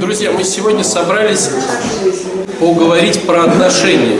[0.00, 1.50] Друзья, мы сегодня собрались
[2.58, 4.18] поговорить про отношения.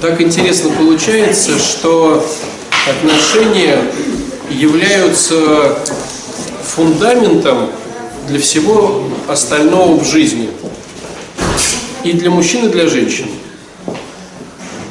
[0.00, 2.26] Так интересно получается, что
[2.88, 3.78] отношения
[4.50, 5.78] являются
[6.64, 7.70] фундаментом
[8.26, 10.50] для всего остального в жизни.
[12.02, 13.28] И для мужчин, и для женщин.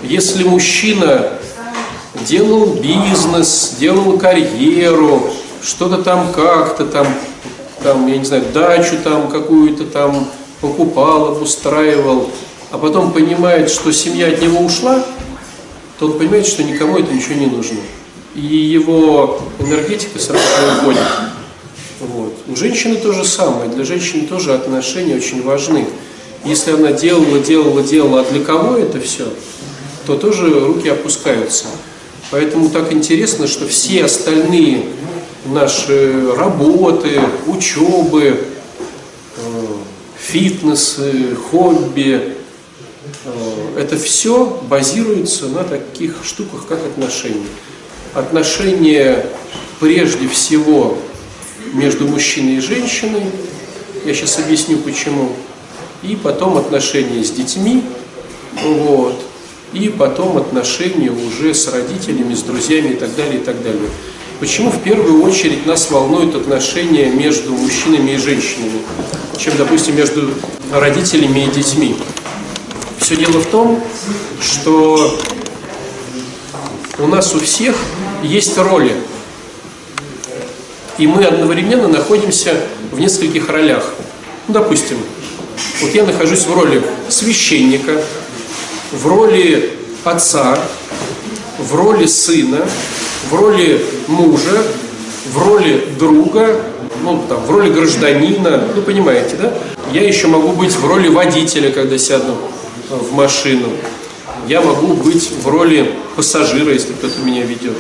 [0.04, 1.34] Если мужчина
[2.26, 5.34] делал бизнес, делал карьеру,
[5.64, 7.08] что-то там как-то там,
[7.82, 10.28] там, я не знаю, дачу там какую-то там
[10.62, 12.30] покупал, обустраивал,
[12.72, 15.04] а потом понимает, что семья от него ушла,
[16.00, 17.78] то он понимает, что никому это ничего не нужно.
[18.36, 20.44] И его энергетика сразу
[20.80, 21.02] уходит.
[22.00, 22.34] Вот.
[22.48, 23.70] У женщины то же самое.
[23.70, 25.86] Для женщины тоже отношения очень важны.
[26.44, 29.28] Если она делала, делала, делала, а для кого это все,
[30.06, 31.68] то тоже руки опускаются.
[32.32, 34.88] Поэтому так интересно, что все остальные
[35.46, 38.46] наши работы, учебы,
[39.38, 39.66] э,
[40.18, 42.36] фитнесы, хобби,
[43.26, 47.48] э, это все базируется на таких штуках, как отношения.
[48.14, 49.26] Отношения
[49.80, 50.98] прежде всего
[51.74, 53.24] между мужчиной и женщиной,
[54.06, 55.34] я сейчас объясню почему,
[56.04, 57.84] и потом отношения с детьми,
[58.64, 59.20] вот,
[59.74, 63.90] и потом отношения уже с родителями, с друзьями и так далее, и так далее.
[64.40, 68.82] Почему в первую очередь нас волнуют отношения между мужчинами и женщинами,
[69.38, 70.32] чем, допустим, между
[70.72, 71.96] родителями и детьми?
[73.00, 73.84] Все дело в том,
[74.42, 75.18] что
[77.00, 77.76] у нас у всех
[78.22, 78.94] есть роли,
[80.98, 82.56] и мы одновременно находимся
[82.92, 83.94] в нескольких ролях.
[84.48, 84.98] Ну, допустим,
[85.82, 88.04] вот я нахожусь в роли священника,
[88.92, 89.74] в роли
[90.04, 90.60] отца,
[91.60, 92.68] в роли сына,
[93.30, 94.64] в роли мужа,
[95.32, 96.62] в роли друга,
[97.04, 99.54] ну, там, в роли гражданина, ну, понимаете, да?
[99.92, 102.36] Я еще могу быть в роли водителя, когда сяду
[102.90, 103.68] в машину.
[104.48, 107.78] Я могу быть в роли пассажира, если кто-то меня ведет.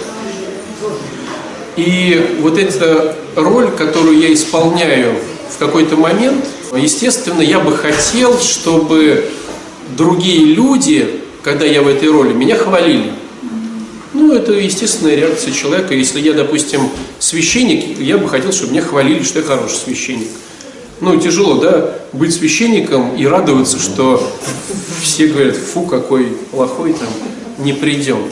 [1.75, 5.15] И вот эта роль, которую я исполняю
[5.49, 6.45] в какой-то момент,
[6.75, 9.29] естественно, я бы хотел, чтобы
[9.97, 13.11] другие люди, когда я в этой роли, меня хвалили.
[14.13, 15.95] Ну, это естественная реакция человека.
[15.95, 20.27] Если я, допустим, священник, я бы хотел, чтобы меня хвалили, что я хороший священник.
[21.01, 24.31] Ну, тяжело, да, быть священником и радоваться, что
[25.01, 27.09] все говорят, фу, какой плохой там,
[27.57, 28.23] не придем.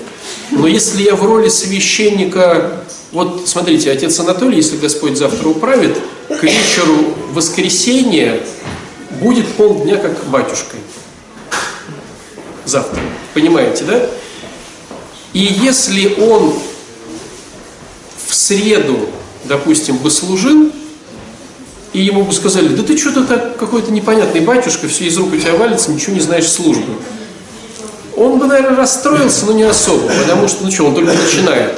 [0.51, 6.43] Но если я в роли священника, вот смотрите, отец Анатолий, если Господь завтра управит, к
[6.43, 8.39] вечеру воскресенья
[9.19, 10.79] будет полдня как батюшкой.
[12.65, 12.99] Завтра.
[13.33, 14.09] Понимаете, да?
[15.33, 16.53] И если он
[18.27, 19.09] в среду,
[19.45, 20.71] допустим, бы служил,
[21.93, 25.37] и ему бы сказали, да ты что-то так какой-то непонятный батюшка, все из рук у
[25.37, 26.93] тебя валится, ничего не знаешь службы.
[28.15, 31.75] Он бы, наверное, расстроился, но не особо, потому что, ну что, он только начинает.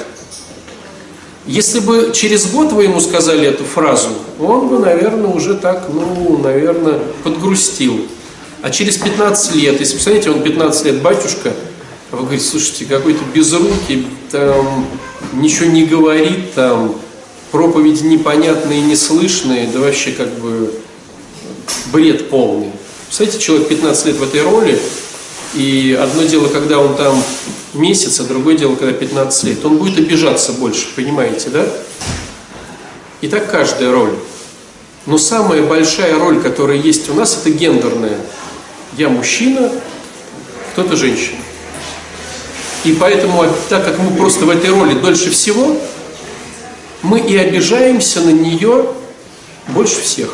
[1.46, 4.09] Если бы через год вы ему сказали эту фразу,
[4.40, 8.06] он бы, наверное, уже так, ну, наверное, подгрустил.
[8.62, 11.52] А через 15 лет, если, представляете, он 15 лет батюшка,
[12.18, 14.88] вы говорите, слушайте, какой-то безрукий, там,
[15.34, 16.96] ничего не говорит, там,
[17.51, 20.73] проповеди непонятные, неслышные, да вообще как бы
[21.91, 22.72] бред полный.
[23.06, 24.79] Представляете, человек 15 лет в этой роли,
[25.53, 27.22] и одно дело, когда он там
[27.73, 29.66] месяц, а другое дело, когда 15 лет.
[29.66, 31.68] Он будет обижаться больше, понимаете, да?
[33.22, 34.16] И так каждая роль.
[35.06, 38.18] Но самая большая роль, которая есть у нас, это гендерная.
[38.97, 39.72] Я мужчина,
[40.73, 41.43] кто-то женщина.
[42.84, 45.78] И поэтому, так как мы просто в этой роли дольше всего,
[47.02, 48.88] мы и обижаемся на нее
[49.70, 50.30] больше всех.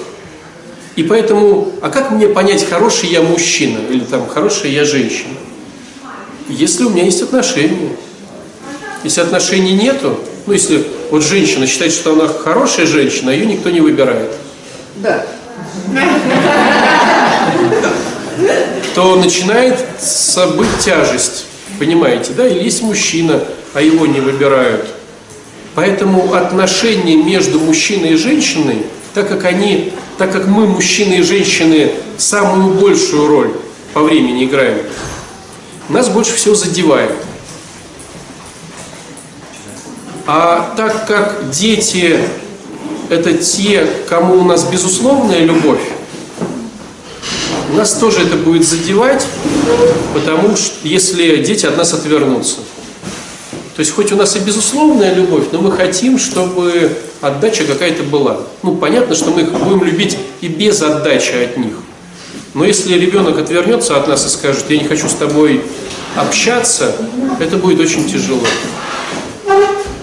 [0.96, 5.36] И поэтому, а как мне понять, хороший я мужчина или там хорошая я женщина?
[6.48, 7.96] Если у меня есть отношения.
[9.04, 13.70] Если отношений нету, ну если вот женщина считает, что она хорошая женщина, а ее никто
[13.70, 14.32] не выбирает.
[14.98, 15.26] Да.
[18.96, 19.80] То начинает
[20.58, 21.46] быть тяжесть.
[21.80, 22.46] Понимаете, да?
[22.46, 23.42] Или есть мужчина,
[23.74, 24.86] а его не выбирают.
[25.76, 31.94] Поэтому отношения между мужчиной и женщиной, так как они, так как мы, мужчины и женщины,
[32.18, 33.54] самую большую роль
[33.94, 34.80] по времени играем,
[35.88, 37.14] нас больше всего задевает.
[40.28, 42.20] А так как дети
[43.10, 45.82] это те, кому у нас безусловная любовь,
[47.76, 49.26] нас тоже это будет задевать,
[50.14, 52.58] потому что если дети от нас отвернутся,
[53.76, 58.42] то есть хоть у нас и безусловная любовь, но мы хотим, чтобы отдача какая-то была.
[58.62, 61.74] Ну, понятно, что мы их будем любить и без отдачи от них.
[62.54, 65.62] Но если ребенок отвернется от нас и скажет, я не хочу с тобой
[66.16, 66.94] общаться,
[67.40, 68.44] это будет очень тяжело.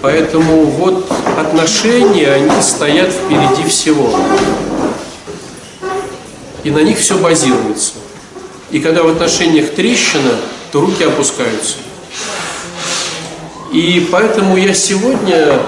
[0.01, 4.09] Поэтому вот отношения, они стоят впереди всего.
[6.67, 7.93] И на них все базируется.
[8.71, 10.35] И когда в отношениях трещина,
[10.73, 11.77] то руки опускаются.
[13.71, 15.61] И поэтому я сегодня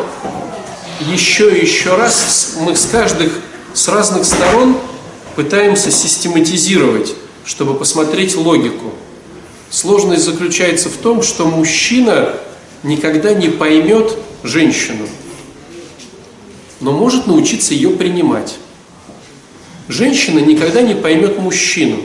[1.09, 3.31] еще и еще раз, мы с каждых,
[3.73, 4.77] с разных сторон
[5.37, 7.13] пытаемся систематизировать,
[7.45, 8.91] чтобы посмотреть логику.
[9.69, 12.33] Сложность заключается в том, что мужчина
[12.83, 15.07] никогда не поймет женщину,
[16.81, 18.57] но может научиться ее принимать.
[19.89, 21.97] Женщина никогда не поймет мужчину,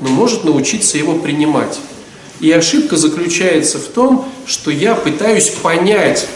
[0.00, 1.80] но может научиться его принимать.
[2.38, 6.28] И ошибка заключается в том, что я пытаюсь понять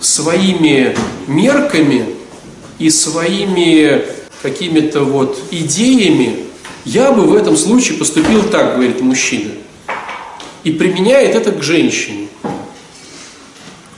[0.00, 0.96] своими
[1.28, 2.06] мерками
[2.80, 4.02] и своими
[4.42, 6.38] какими-то вот идеями,
[6.84, 9.52] я бы в этом случае поступил так, говорит мужчина.
[10.64, 12.26] И применяет это к женщине.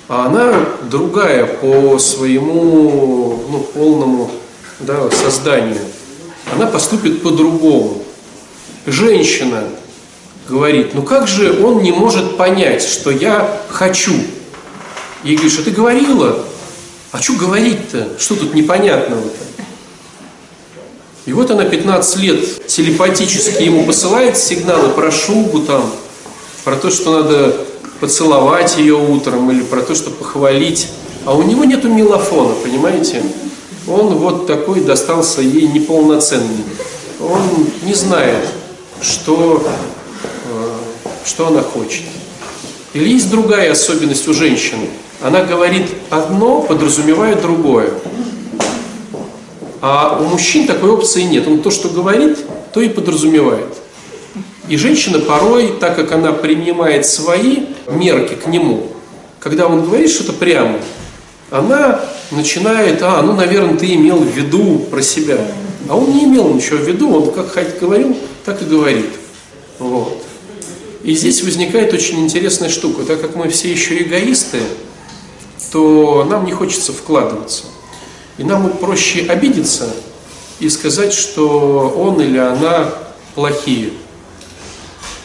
[0.09, 4.31] А она другая по своему ну, полному
[4.81, 5.81] да, созданию.
[6.53, 8.03] Она поступит по-другому.
[8.87, 9.65] Женщина
[10.49, 14.13] говорит, ну как же он не может понять, что я хочу?
[15.25, 16.45] И говоришь, а ты говорила?
[17.11, 18.11] А что говорить-то?
[18.19, 19.47] Что тут непонятного-то?
[21.25, 25.91] И вот она 15 лет телепатически ему посылает сигналы про шубу там,
[26.63, 27.57] про то, что надо
[27.99, 30.89] поцеловать ее утром или про то, что похвалить.
[31.25, 33.25] А у него нету мелофона, понимаете?
[33.87, 36.65] Он вот такой достался ей неполноценный.
[37.21, 37.41] Он
[37.83, 38.47] не знает,
[39.01, 39.63] что
[41.27, 42.05] что она хочет.
[42.95, 44.89] Или есть другая особенность у женщины.
[45.21, 47.91] Она говорит одно, подразумевает другое.
[49.83, 51.47] А у мужчин такой опции нет.
[51.47, 52.39] Он то, что говорит,
[52.73, 53.75] то и подразумевает.
[54.69, 58.89] И женщина порой, так как она принимает свои мерки к нему,
[59.39, 60.79] когда он говорит что-то прямо,
[61.51, 62.01] она
[62.31, 65.39] начинает, а, ну, наверное, ты имел в виду про себя.
[65.89, 69.11] А он не имел ничего в виду, он как говорил, так и говорит.
[69.79, 70.23] Вот.
[71.05, 73.05] И здесь возникает очень интересная штука.
[73.05, 74.61] Так как мы все еще эгоисты,
[75.71, 77.65] то нам не хочется вкладываться.
[78.39, 79.89] И нам проще обидеться
[80.59, 82.93] и сказать, что он или она
[83.37, 83.91] плохие.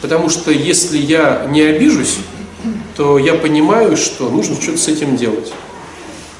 [0.00, 2.18] Потому что если я не обижусь,
[2.96, 5.52] то я понимаю, что нужно что-то с этим делать.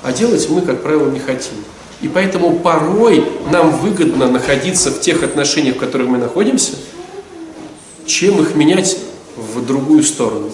[0.03, 1.55] А делать мы, как правило, не хотим.
[2.01, 6.73] И поэтому порой нам выгодно находиться в тех отношениях, в которых мы находимся,
[8.07, 8.99] чем их менять
[9.37, 10.51] в другую сторону.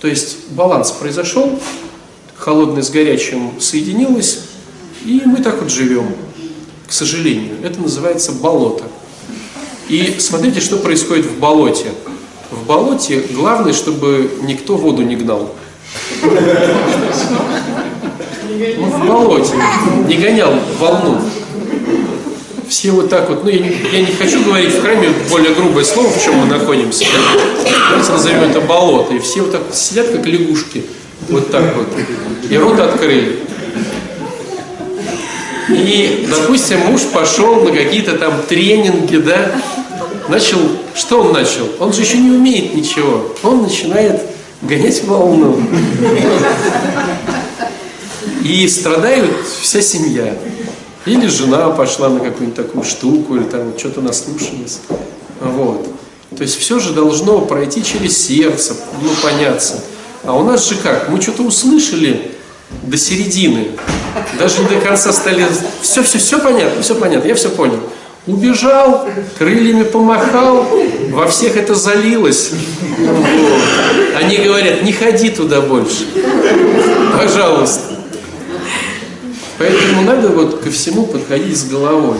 [0.00, 1.58] То есть баланс произошел,
[2.36, 4.40] холодное с горячим соединилось,
[5.04, 6.14] и мы так вот живем,
[6.86, 7.56] к сожалению.
[7.64, 8.84] Это называется болото.
[9.88, 11.86] И смотрите, что происходит в болоте.
[12.50, 15.52] В болоте главное, чтобы никто воду не гнал.
[18.52, 19.52] Ну, в болоте.
[20.06, 21.20] Не гонял волну.
[22.68, 25.84] Все вот так вот, ну я не, я не хочу говорить в храме более грубое
[25.84, 27.04] слово, в чем мы находимся,
[27.90, 30.82] давайте назовем это болото, и все вот так сидят как лягушки,
[31.28, 31.86] вот так вот,
[32.48, 33.40] и рот открыли.
[35.68, 39.52] И, допустим, муж пошел на какие-то там тренинги, да,
[40.28, 40.58] начал,
[40.94, 41.68] что он начал?
[41.78, 44.22] Он же еще не умеет ничего, он начинает
[44.62, 45.60] гонять волну.
[48.42, 49.30] И страдает
[49.60, 50.36] вся семья.
[51.06, 54.80] Или жена пошла на какую-нибудь такую штуку, или там что-то наслушалась.
[55.40, 55.88] Вот.
[56.36, 59.82] То есть все же должно пройти через сердце, ну, поняться.
[60.24, 61.08] А у нас же как?
[61.08, 62.32] Мы что-то услышали
[62.84, 63.68] до середины,
[64.38, 65.46] даже не до конца стали...
[65.82, 67.80] Все, все, все понятно, все понятно, я все понял.
[68.26, 69.06] Убежал,
[69.36, 70.66] крыльями помахал,
[71.10, 72.50] во всех это залилось.
[74.16, 76.06] Они говорят, не ходи туда больше.
[77.18, 78.01] Пожалуйста.
[79.62, 82.18] Поэтому надо вот ко всему подходить с головой.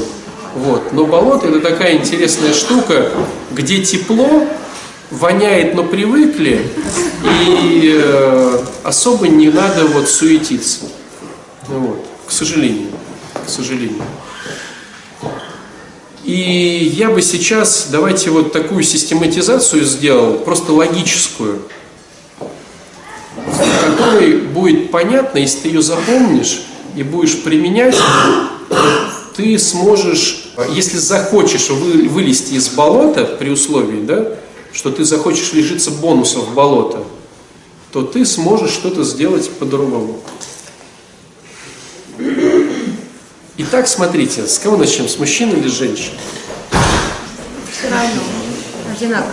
[0.54, 0.92] Вот.
[0.92, 3.10] Но болото это такая интересная штука,
[3.50, 4.46] где тепло,
[5.10, 6.64] воняет, но привыкли,
[7.44, 10.82] и э, особо не надо вот суетиться.
[11.66, 12.06] Вот.
[12.28, 12.90] К сожалению.
[13.44, 14.04] К сожалению.
[16.22, 21.62] И я бы сейчас, давайте вот такую систематизацию сделал, просто логическую,
[23.84, 27.96] которой будет понятно, если ты ее запомнишь, и будешь применять,
[29.36, 34.28] ты сможешь, если захочешь вы, вылезти из болота при условии, да,
[34.72, 37.04] что ты захочешь лишиться бонусов болота,
[37.92, 40.20] то ты сможешь что-то сделать по-другому.
[43.58, 45.08] Итак, смотрите, с кого начнем?
[45.08, 46.12] С мужчин или с женщин?
[48.90, 49.32] Одинаково.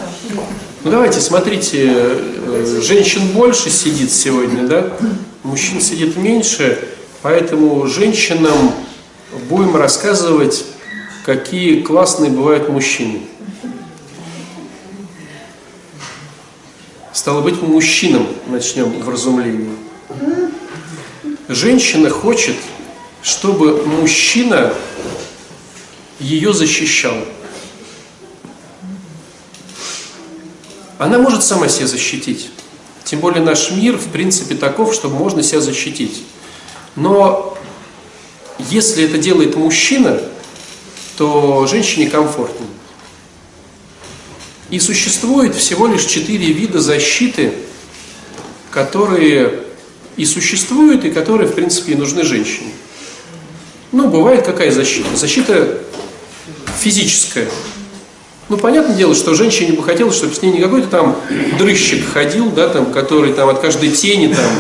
[0.84, 4.98] Ну давайте, смотрите, э, женщин больше сидит сегодня, да?
[5.44, 6.88] Мужчин сидит меньше,
[7.22, 8.74] поэтому женщинам
[9.50, 10.66] будем рассказывать,
[11.26, 13.22] какие классные бывают мужчины.
[17.14, 19.70] Стало быть, мужчинам начнем в разумлении.
[21.48, 22.56] Женщина хочет,
[23.22, 24.74] чтобы мужчина
[26.20, 27.18] ее защищал.
[30.98, 32.50] Она может сама себя защитить.
[33.04, 36.24] Тем более наш мир, в принципе, таков, чтобы можно себя защитить.
[37.00, 37.58] Но
[38.60, 40.22] если это делает мужчина,
[41.18, 42.70] то женщине комфортнее.
[44.70, 47.54] И существует всего лишь четыре вида защиты,
[48.70, 49.64] которые
[50.16, 52.72] и существуют, и которые, в принципе, и нужны женщине.
[53.92, 55.16] Ну, бывает какая защита?
[55.16, 55.80] Защита
[56.80, 57.48] физическая.
[58.50, 61.16] Ну, понятное дело, что женщине бы хотелось, чтобы с ней не какой-то там
[61.58, 64.52] дрыщик ходил, да, там, который там от каждой тени там,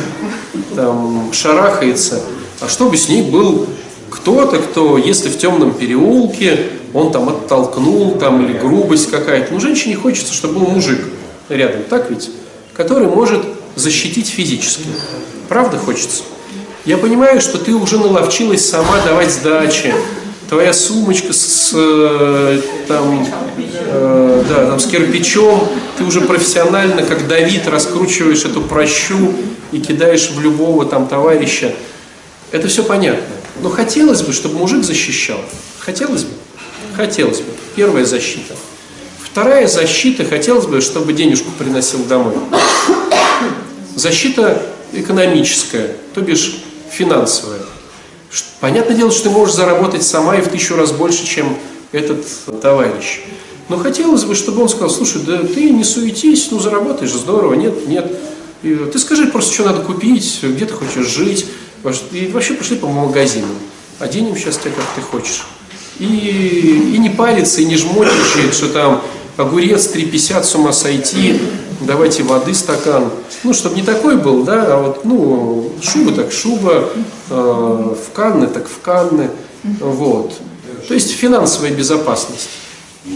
[0.75, 2.21] там шарахается,
[2.61, 3.67] а чтобы с ней был
[4.09, 9.53] кто-то, кто, если в темном переулке, он там оттолкнул, там, или грубость какая-то.
[9.53, 10.99] Ну, женщине хочется, чтобы был мужик
[11.49, 12.31] рядом, так ведь?
[12.75, 13.43] Который может
[13.75, 14.87] защитить физически.
[15.47, 16.23] Правда хочется?
[16.85, 19.93] Я понимаю, что ты уже наловчилась сама давать сдачи.
[20.49, 23.23] Твоя сумочка с, э, там,
[23.55, 29.35] э, да, там, с кирпичом, ты уже профессионально, как Давид, раскручиваешь эту прощу
[29.71, 31.75] и кидаешь в любого там товарища.
[32.51, 33.27] Это все понятно.
[33.61, 35.39] Но хотелось бы, чтобы мужик защищал.
[35.77, 36.31] Хотелось бы?
[36.95, 37.51] Хотелось бы.
[37.75, 38.55] Первая защита.
[39.21, 42.33] Вторая защита, хотелось бы, чтобы денежку приносил домой.
[43.95, 44.63] Защита
[44.93, 47.59] экономическая, то бишь финансовая.
[48.59, 51.57] Понятное дело, что ты можешь заработать сама и в тысячу раз больше, чем
[51.91, 52.25] этот
[52.61, 53.21] товарищ.
[53.69, 57.87] Но хотелось бы, чтобы он сказал, слушай, да ты не суетись, ну заработаешь, здорово, нет,
[57.87, 58.11] нет.
[58.63, 61.45] И ты скажи просто, что надо купить, где ты хочешь жить,
[62.11, 63.51] и вообще пошли по магазинам.
[63.99, 65.45] Оденем сейчас тебя, как ты хочешь.
[65.99, 69.01] И, и не париться, и не жмотичать, что там
[69.39, 71.39] огурец 3,50 с ума сойти,
[71.81, 73.09] давайте воды стакан.
[73.43, 76.89] Ну, чтобы не такой был, да, а вот, ну, шуба так шуба,
[77.29, 79.29] э, в канны так в канны,
[79.79, 80.33] вот.
[80.87, 82.49] То есть финансовая безопасность.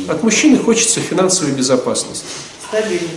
[0.08, 2.26] От мужчины хочется финансовой безопасности.
[2.70, 3.12] Стабильность.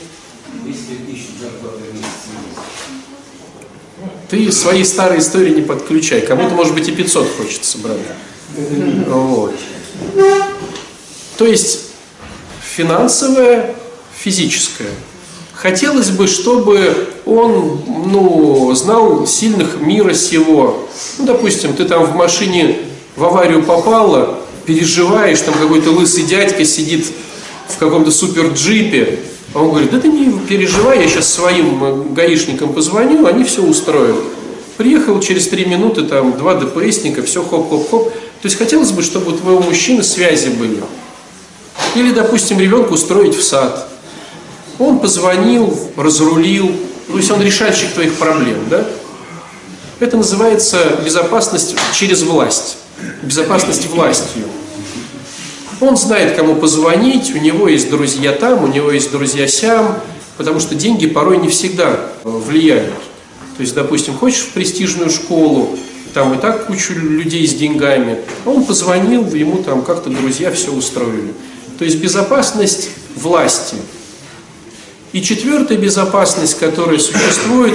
[4.29, 6.21] Ты свои старые истории не подключай.
[6.23, 7.97] Кому-то, может быть, и 500 хочется, брат.
[9.07, 9.55] Вот.
[11.39, 11.86] То есть
[12.77, 13.75] финансовое,
[14.15, 14.91] физическое.
[15.55, 20.87] Хотелось бы, чтобы он ну, знал сильных мира сего.
[21.19, 22.77] Ну, допустим, ты там в машине
[23.17, 27.07] в аварию попала, переживаешь, там какой-то лысый дядька сидит
[27.69, 29.21] в каком-то супер джипе,
[29.55, 33.63] а он говорит, да ты не переживай, я сейчас своим э, гаишникам позвоню, они все
[33.63, 34.17] устроят.
[34.77, 38.11] Приехал через три минуты, там, два ДПСника, все хоп-хоп-хоп.
[38.11, 40.83] То есть хотелось бы, чтобы у твоего мужчины связи были.
[41.97, 43.89] Или, допустим, ребенка устроить в сад.
[44.79, 46.71] Он позвонил, разрулил,
[47.09, 48.87] то есть он решальщик твоих проблем, да?
[49.99, 52.77] Это называется безопасность через власть,
[53.23, 54.45] безопасность властью.
[55.81, 59.99] Он знает, кому позвонить, у него есть друзья там, у него есть друзья сям,
[60.37, 62.93] потому что деньги порой не всегда влияют.
[63.57, 65.79] То есть, допустим, хочешь в престижную школу,
[66.13, 71.33] там и так кучу людей с деньгами, он позвонил, ему там как-то друзья все устроили.
[71.79, 73.77] То есть безопасность власти.
[75.13, 77.75] И четвертая безопасность, которая существует,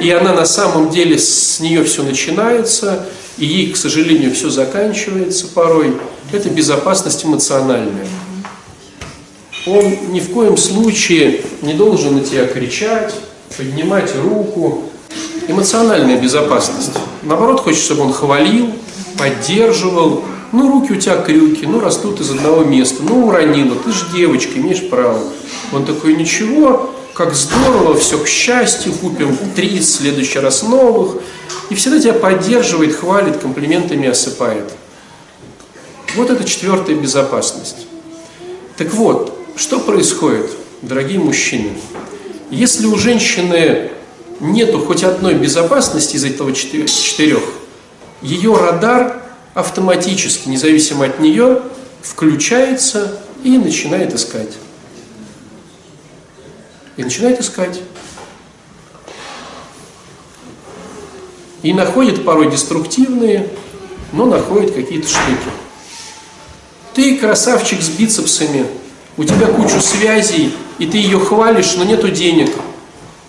[0.00, 3.06] и она на самом деле с нее все начинается,
[3.38, 5.96] и ей, к сожалению, все заканчивается порой,
[6.32, 8.06] это безопасность эмоциональная.
[9.66, 13.14] Он ни в коем случае не должен на тебя кричать,
[13.56, 14.84] поднимать руку.
[15.46, 16.92] Эмоциональная безопасность.
[17.22, 18.72] Наоборот, хочет, чтобы он хвалил,
[19.18, 20.24] поддерживал.
[20.52, 23.02] Ну, руки у тебя крюки, ну, растут из одного места.
[23.02, 25.18] Ну, уронила, ты же девочка, имеешь право.
[25.72, 31.22] Он такой, ничего, как здорово, все к счастью, купим три, в следующий раз новых.
[31.70, 34.70] И всегда тебя поддерживает, хвалит, комплиментами осыпает.
[36.16, 37.86] Вот это четвертая безопасность.
[38.76, 40.50] Так вот, что происходит,
[40.82, 41.72] дорогие мужчины?
[42.50, 43.90] Если у женщины
[44.40, 47.42] нету хоть одной безопасности из этого четырех,
[48.20, 49.21] ее радар
[49.54, 51.62] автоматически, независимо от нее,
[52.02, 54.52] включается и начинает искать.
[56.96, 57.80] И начинает искать.
[61.62, 63.48] И находит порой деструктивные,
[64.12, 65.50] но находит какие-то штуки.
[66.94, 68.66] Ты красавчик с бицепсами,
[69.16, 72.50] у тебя кучу связей, и ты ее хвалишь, но нету денег.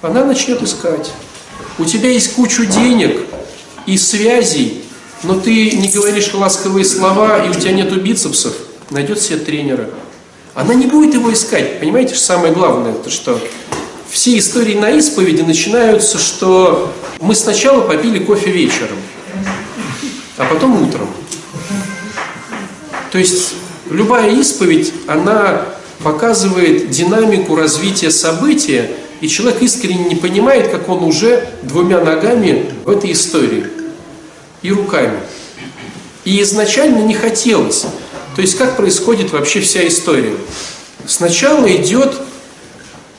[0.01, 1.11] Она начнет искать.
[1.77, 3.21] У тебя есть кучу денег
[3.85, 4.82] и связей,
[5.23, 8.53] но ты не говоришь ласковые слова, и у тебя нету бицепсов,
[8.89, 9.89] найдет себе тренера.
[10.53, 11.79] Она не будет его искать.
[11.79, 13.39] Понимаете, самое главное, это что
[14.09, 18.97] все истории на исповеди начинаются, что мы сначала попили кофе вечером,
[20.37, 21.09] а потом утром.
[23.11, 23.53] То есть
[23.89, 25.65] любая исповедь, она
[26.03, 32.89] показывает динамику развития события, и человек искренне не понимает, как он уже двумя ногами в
[32.89, 33.65] этой истории
[34.63, 35.19] и руками.
[36.25, 37.85] И изначально не хотелось.
[38.35, 40.33] То есть как происходит вообще вся история?
[41.05, 42.15] Сначала идет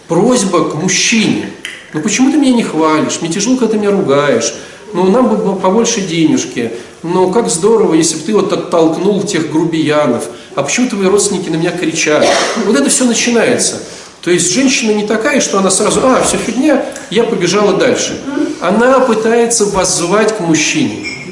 [0.09, 1.51] просьба к мужчине.
[1.93, 3.21] Ну почему ты меня не хвалишь?
[3.21, 4.55] Мне тяжело, когда ты меня ругаешь.
[4.93, 6.73] Ну нам бы побольше денежки.
[7.03, 10.25] Ну как здорово, если бы ты вот оттолкнул тех грубиянов.
[10.55, 12.27] А почему твои родственники на меня кричат?
[12.65, 13.83] Вот это все начинается.
[14.23, 18.19] То есть женщина не такая, что она сразу, а, все фигня, я побежала дальше.
[18.63, 21.24] Она пытается воззвать к мужчине.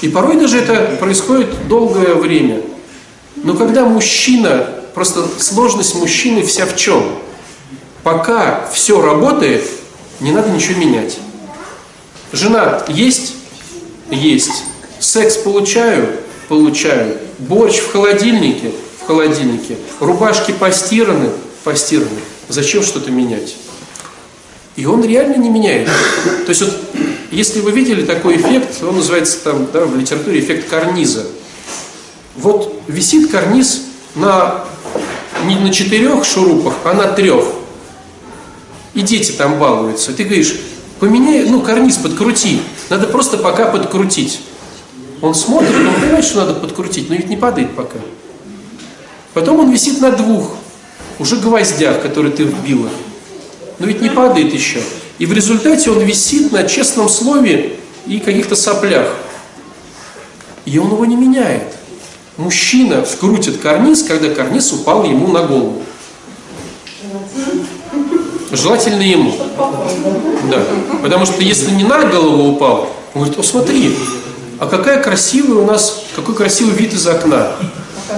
[0.00, 2.62] И порой даже это происходит долгое время.
[3.36, 7.18] Но когда мужчина, просто сложность мужчины вся в чем?
[8.02, 9.64] Пока все работает,
[10.20, 11.18] не надо ничего менять.
[12.32, 13.34] Жена есть?
[14.10, 14.64] Есть.
[14.98, 16.16] Секс получаю?
[16.48, 17.18] Получаю.
[17.38, 18.72] Борщ в холодильнике?
[19.02, 19.76] В холодильнике.
[20.00, 21.30] Рубашки постираны?
[21.64, 22.20] Постираны.
[22.48, 23.56] Зачем что-то менять?
[24.78, 25.88] И он реально не меняет.
[26.46, 26.72] То есть вот,
[27.32, 31.26] если вы видели такой эффект, он называется там да, в литературе эффект карниза.
[32.36, 34.64] Вот висит карниз на,
[35.46, 37.44] не на четырех шурупах, а на трех.
[38.94, 40.12] И дети там балуются.
[40.12, 40.54] Ты говоришь,
[41.00, 42.62] поменяй, ну, карниз подкрути.
[42.88, 44.38] Надо просто пока подкрутить.
[45.20, 47.98] Он смотрит, он понимает, что надо подкрутить, но ведь не падает пока.
[49.34, 50.52] Потом он висит на двух,
[51.18, 52.88] уже гвоздях, которые ты вбила.
[53.78, 54.80] Но ведь не падает еще.
[55.18, 59.08] И в результате он висит на честном слове и каких-то соплях.
[60.64, 61.74] И он его не меняет.
[62.36, 65.82] Мужчина вкрутит карниз, когда карниз упал ему на голову.
[68.50, 69.34] Желательно ему.
[70.50, 70.62] Да.
[71.02, 73.94] Потому что если не на голову упал, он говорит, о смотри,
[74.58, 77.52] а какая красивая у нас, какой красивый вид из окна.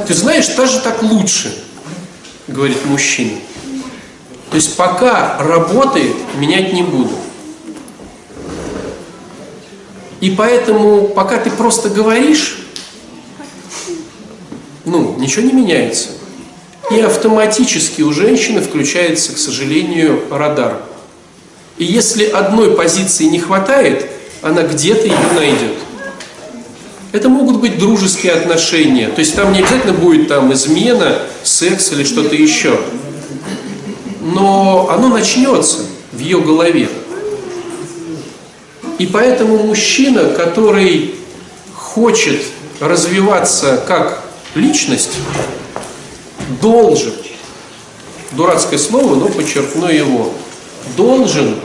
[0.07, 1.53] Ты знаешь, даже так лучше,
[2.46, 3.33] говорит мужчина.
[4.51, 7.13] То есть пока работает, менять не буду.
[10.21, 12.59] И поэтому, пока ты просто говоришь,
[14.85, 16.09] ну, ничего не меняется.
[16.91, 20.83] И автоматически у женщины включается, к сожалению, радар.
[21.79, 24.11] И если одной позиции не хватает,
[24.43, 25.77] она где-то ее найдет.
[27.13, 29.09] Это могут быть дружеские отношения.
[29.09, 32.79] То есть там не обязательно будет там измена, секс или что-то еще.
[34.20, 35.78] Но оно начнется
[36.12, 36.88] в ее голове.
[38.98, 41.14] И поэтому мужчина, который
[41.74, 42.42] хочет
[42.80, 45.12] развиваться как личность,
[46.61, 47.14] должен,
[48.33, 50.33] дурацкое слово, но подчеркну его,
[50.96, 51.56] должен,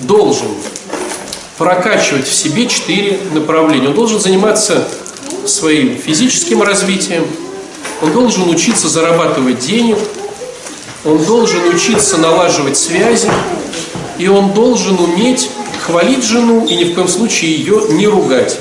[0.00, 0.48] должен
[1.56, 3.88] прокачивать в себе четыре направления.
[3.88, 4.88] Он должен заниматься
[5.44, 7.26] своим физическим развитием,
[8.02, 9.98] он должен учиться зарабатывать денег,
[11.04, 13.30] он должен учиться налаживать связи,
[14.18, 15.50] и он должен уметь
[15.86, 18.58] хвалить жену и ни в коем случае ее не ругать.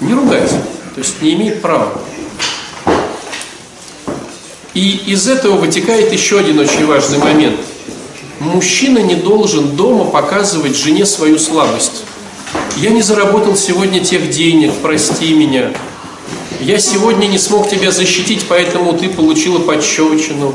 [0.00, 1.92] Не ругать, то есть не имеет права.
[4.74, 7.60] И из этого вытекает еще один очень важный момент–
[8.42, 12.02] Мужчина не должен дома показывать жене свою слабость.
[12.76, 15.70] Я не заработал сегодня тех денег, прости меня.
[16.62, 20.54] Я сегодня не смог тебя защитить, поэтому ты получила подщечину.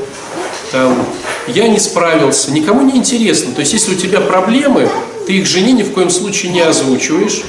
[0.72, 1.06] Там,
[1.48, 2.52] я не справился.
[2.52, 3.54] Никому не интересно.
[3.54, 4.89] То есть, если у тебя проблемы,
[5.26, 7.43] ты их жене ни в коем случае не озвучиваешь,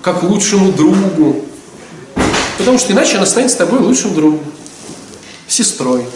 [0.00, 1.44] как лучшему другу.
[2.56, 4.40] Потому что иначе она станет с тобой лучшим другом,
[5.46, 6.06] сестрой,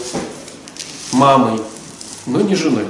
[1.11, 1.61] мамой
[2.25, 2.85] но не женой.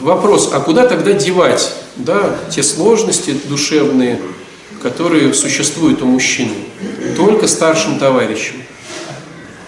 [0.00, 4.20] Вопрос, а куда тогда девать да, те сложности душевные,
[4.80, 6.54] которые существуют у мужчины?
[7.16, 8.62] Только старшим товарищем.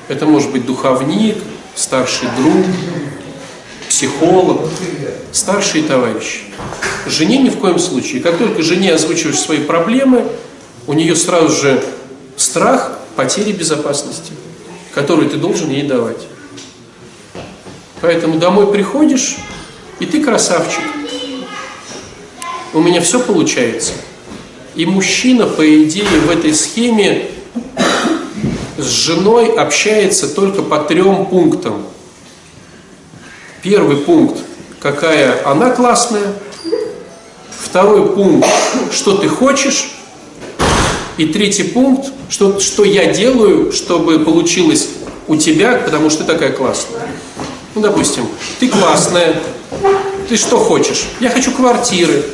[0.08, 1.36] Это может быть духовник,
[1.74, 2.64] старший друг,
[3.88, 4.68] психолог,
[5.32, 6.42] старший товарищ.
[7.06, 8.22] Жене ни в коем случае.
[8.22, 10.26] Как только жене озвучиваешь свои проблемы,
[10.86, 11.84] у нее сразу же
[12.36, 14.32] страх потери безопасности,
[14.94, 16.26] который ты должен ей давать.
[18.00, 19.36] Поэтому домой приходишь,
[19.98, 20.82] и ты красавчик.
[22.74, 23.92] У меня все получается.
[24.76, 27.28] И мужчина, по идее, в этой схеме
[28.76, 31.86] с женой общается только по трем пунктам.
[33.62, 34.40] Первый пункт,
[34.80, 36.34] какая она классная.
[37.56, 38.48] Второй пункт,
[38.92, 39.92] что ты хочешь.
[41.16, 44.88] И третий пункт, что, что я делаю, чтобы получилось
[45.28, 47.06] у тебя, потому что ты такая классная.
[47.76, 48.26] Ну, допустим,
[48.58, 49.40] ты классная,
[50.28, 51.04] ты что хочешь?
[51.20, 52.24] Я хочу квартиры.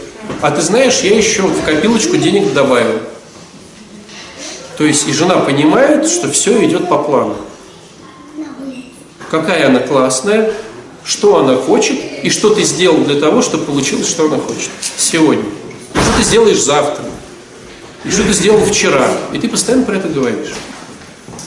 [0.41, 3.01] А ты знаешь, я еще в копилочку денег добавил.
[4.79, 7.37] То есть и жена понимает, что все идет по плану.
[9.31, 10.53] Какая она классная,
[11.05, 15.45] что она хочет и что ты сделал для того, чтобы получилось, что она хочет сегодня.
[15.93, 17.05] Что ты сделаешь завтра.
[18.05, 19.09] И что ты сделал вчера.
[19.33, 20.55] И ты постоянно про это говоришь.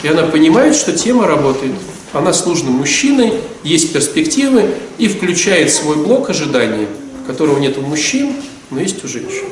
[0.03, 1.73] И она понимает, что тема работает.
[2.13, 6.87] Она с нужным мужчиной, есть перспективы и включает свой блок ожидания,
[7.25, 8.33] которого нет у мужчин,
[8.73, 9.45] но есть у женщин.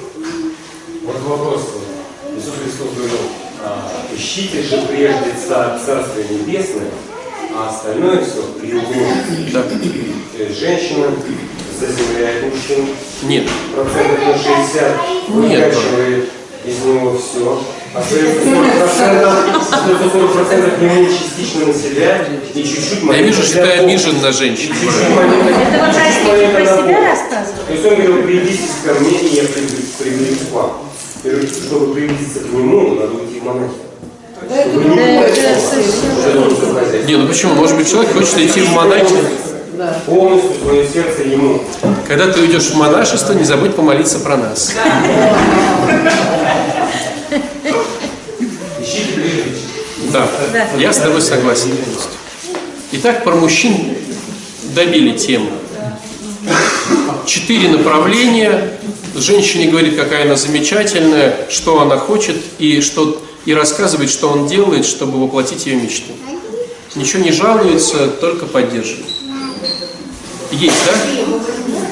[1.04, 1.62] Вот вопрос.
[2.36, 3.18] Иисус Христос говорил,
[3.64, 6.90] «А, ищите же прежде Царствие Небесное,
[7.56, 9.54] а остальное все приумножится.
[9.54, 9.64] Да.
[9.64, 11.08] То есть женщина
[11.80, 12.88] заземляет мужчин
[13.24, 13.48] Нет.
[13.76, 14.84] процентов на 60,
[15.30, 15.30] Нет.
[15.30, 16.30] выкачивает
[16.66, 17.64] из него все.
[17.94, 23.70] Остается 40%, остается 40% к нему частично на себя и чуть-чуть Я вижу, что ты
[23.72, 24.74] обижен на женщин.
[24.74, 25.90] Это момента
[26.54, 27.02] про себя Бога.
[27.02, 27.66] рассказываете?
[27.68, 30.72] То есть он говорил, приблизитесь ко мне, и я приближусь приближусь к вам.
[31.22, 33.74] Чтобы приблизиться к нему, надо уйти в монахи.
[34.50, 34.74] Не Да, Вот
[37.16, 37.54] вот ну почему?
[37.56, 39.16] Может быть, человек хочет идти в монахи.
[40.06, 41.60] Полностью свое сердце ему.
[42.08, 44.70] Когда ты уйдешь в монашество, не забудь помолиться про нас.
[44.70, 44.82] Ищите
[50.12, 50.28] Да,
[50.78, 52.12] я с тобой согласен полностью.
[52.94, 53.96] Итак, про мужчин
[54.76, 55.52] добили тему.
[57.26, 58.78] Четыре направления.
[59.16, 64.86] Женщине говорит, какая она замечательная, что она хочет и, что, и рассказывает, что он делает,
[64.86, 66.12] чтобы воплотить ее мечты.
[66.96, 69.08] Ничего не жалуется, только поддерживает.
[70.52, 70.94] Есть, да?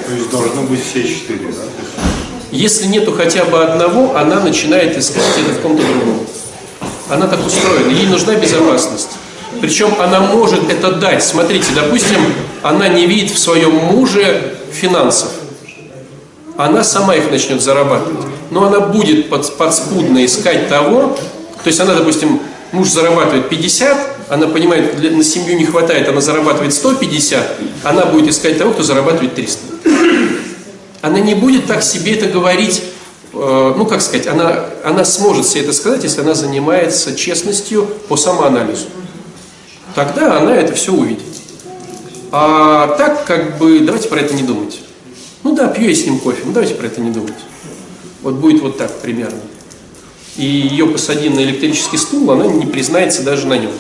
[0.08, 2.04] То есть должно быть все четыре, да?
[2.52, 6.26] Если нету хотя бы одного, она начинает искать это в ком-то другом.
[7.10, 9.10] Она так устроена, ей нужна безопасность.
[9.62, 11.24] Причем она может это дать.
[11.24, 12.18] Смотрите, допустим,
[12.62, 15.30] она не видит в своем муже финансов.
[16.58, 18.26] Она сама их начнет зарабатывать.
[18.52, 21.18] Но она будет под- подспудно искать того,
[21.64, 22.40] то есть она, допустим,
[22.72, 23.98] муж зарабатывает 50,
[24.30, 29.34] она понимает, на семью не хватает, она зарабатывает 150, она будет искать того, кто зарабатывает
[29.36, 29.60] 300
[31.02, 32.84] она не будет так себе это говорить,
[33.34, 38.88] ну как сказать, она, она сможет себе это сказать, если она занимается честностью по самоанализу.
[39.96, 41.24] Тогда она это все увидит.
[42.32, 44.80] А так, как бы, давайте про это не думать.
[45.44, 47.34] Ну да, пью я с ним кофе, ну давайте про это не думать.
[48.22, 49.40] Вот будет вот так примерно.
[50.38, 53.72] И ее посади на электрический стул, она не признается даже на нем.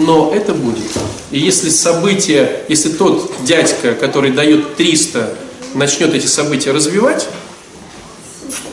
[0.00, 0.84] Но это будет.
[1.30, 5.34] И если события, если тот дядька, который дает 300,
[5.74, 7.26] начнет эти события развивать,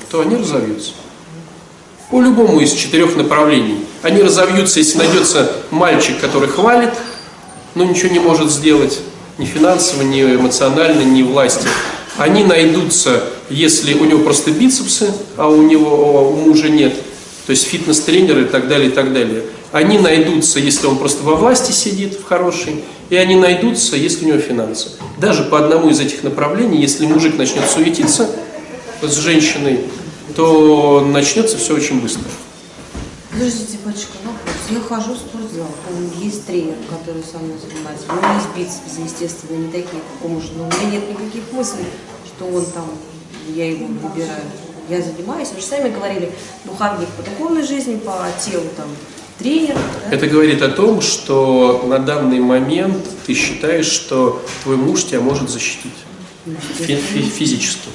[0.10, 0.92] то они разовьются.
[2.12, 3.80] По любому из четырех направлений.
[4.02, 6.94] Они разовьются, если найдется мальчик, который хвалит,
[7.74, 9.00] но ничего не может сделать,
[9.38, 11.68] ни финансово, ни эмоционально, ни власти.
[12.18, 16.96] Они найдутся, если у него просто бицепсы, а у него у мужа нет,
[17.46, 19.44] то есть фитнес-тренеры и так далее, и так далее.
[19.72, 24.28] Они найдутся, если он просто во власти сидит, в хорошей, и они найдутся, если у
[24.30, 24.92] него финансы.
[25.20, 28.30] Даже по одному из этих направлений, если мужик начнет суетиться
[29.02, 29.82] с женщиной,
[30.36, 32.24] то начнется все очень быстро.
[33.32, 34.56] Подождите, батюшка, вопрос.
[34.70, 38.06] Я хожу в спортзал, там есть тренер, который со мной занимается.
[38.10, 41.52] У меня есть бицепсы, естественно, не такие, как у мужа, но у меня нет никаких
[41.52, 41.86] мыслей,
[42.26, 42.86] что он там,
[43.54, 44.44] я его выбираю.
[44.90, 46.32] Я занимаюсь, вы же сами говорили,
[46.64, 48.88] духовник по духовной жизни, по телу там
[49.40, 49.76] тренер.
[49.76, 50.16] да?
[50.16, 55.50] Это говорит о том, что на данный момент ты считаешь, что твой муж тебя может
[55.50, 55.92] защитить
[56.78, 57.90] фи- фи- физически.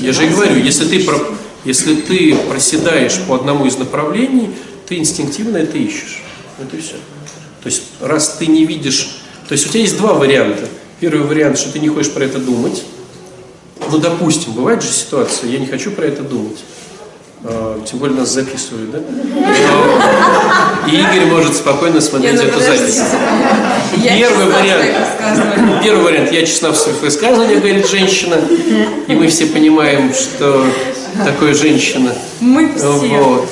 [0.00, 1.20] Я же и говорю, если ты, про-
[1.64, 4.50] если ты проседаешь по одному из направлений,
[4.86, 6.22] ты инстинктивно это ищешь.
[6.60, 6.94] Это и все.
[7.62, 9.20] То есть, раз ты не видишь...
[9.48, 10.68] То есть, у тебя есть два варианта.
[11.00, 12.82] Первый вариант, что ты не хочешь про это думать.
[13.90, 16.58] Ну, допустим, бывает же ситуация, я не хочу про это думать.
[17.42, 18.98] А, Тем более нас записывают, да?
[20.86, 23.00] И Игорь может спокойно смотреть Не, ну эту запись.
[24.02, 25.82] Первый вариант.
[25.82, 26.32] Первый вариант.
[26.32, 28.36] Я честна в своих высказываниях, говорит женщина.
[29.06, 30.66] И мы все понимаем, что
[31.24, 32.12] такое женщина.
[32.40, 32.90] Мы все.
[32.90, 33.48] Вот.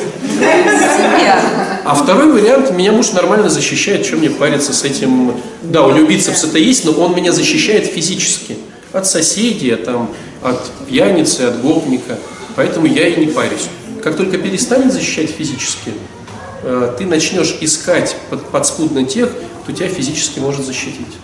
[1.84, 5.34] А второй вариант, меня муж нормально защищает, чем мне париться с этим.
[5.62, 8.58] Да, у него бицепс это есть, но он меня защищает физически.
[8.92, 10.10] От соседей, там,
[10.42, 12.18] от пьяницы, от гопника.
[12.56, 13.68] Поэтому я и не парюсь.
[14.08, 15.92] Как только перестанет защищать физически,
[16.62, 19.28] э, ты начнешь искать под, подспудно тех,
[19.62, 21.14] кто тебя физически может защитить.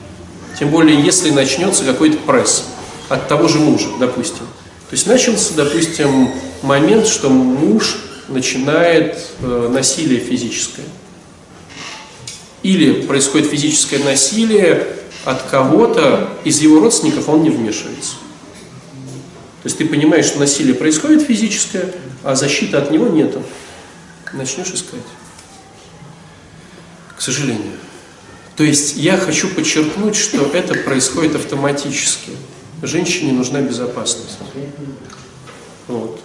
[0.59, 2.65] Тем более, если начнется какой-то пресс
[3.09, 4.45] от того же мужа, допустим.
[4.91, 7.97] То есть начался, допустим, момент, что муж
[8.29, 10.85] начинает э, насилие физическое.
[12.63, 14.89] Или происходит физическое насилие
[15.25, 18.17] от кого-то из его родственников, он не вмешивается.
[19.63, 21.91] То есть ты понимаешь, что насилие происходит физическое,
[22.25, 23.43] а защиты от него нету.
[24.33, 25.01] Начнешь искать.
[27.17, 27.75] К сожалению.
[28.57, 32.33] То есть я хочу подчеркнуть, что это происходит автоматически.
[32.83, 34.39] Женщине нужна безопасность.
[35.87, 36.21] Вот.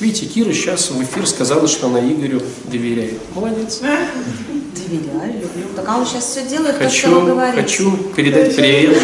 [0.00, 3.20] Видите, Кира сейчас в эфир сказала, что она Игорю доверяет.
[3.34, 3.80] Молодец.
[3.80, 5.66] Доверяю, люблю.
[5.76, 7.60] Так а он сейчас все делает, то, что Хочу, вы говорите.
[7.60, 8.96] хочу передать привет.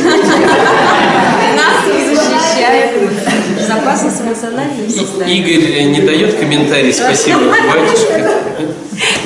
[1.54, 3.10] Нас защищает.
[3.58, 5.38] Безопасность эмоционального состояния.
[5.38, 8.32] Игорь не дает комментарий, спасибо, батюшка.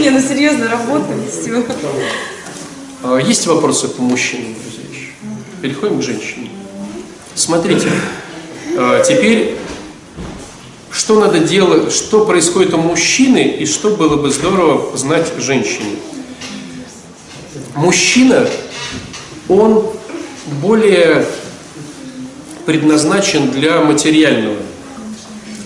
[0.00, 1.64] Не, ну серьезно, работаем, все.
[3.02, 4.82] А, Есть вопросы по мужчинам, друзья?
[4.90, 5.12] еще?
[5.62, 6.50] Переходим к женщине.
[7.34, 7.88] Смотрите,
[8.76, 9.56] а, теперь
[10.90, 15.96] что надо делать, что происходит у мужчины и что было бы здорово знать женщине.
[17.76, 18.48] Мужчина,
[19.48, 19.86] он
[20.60, 21.26] более
[22.66, 24.56] предназначен для материального,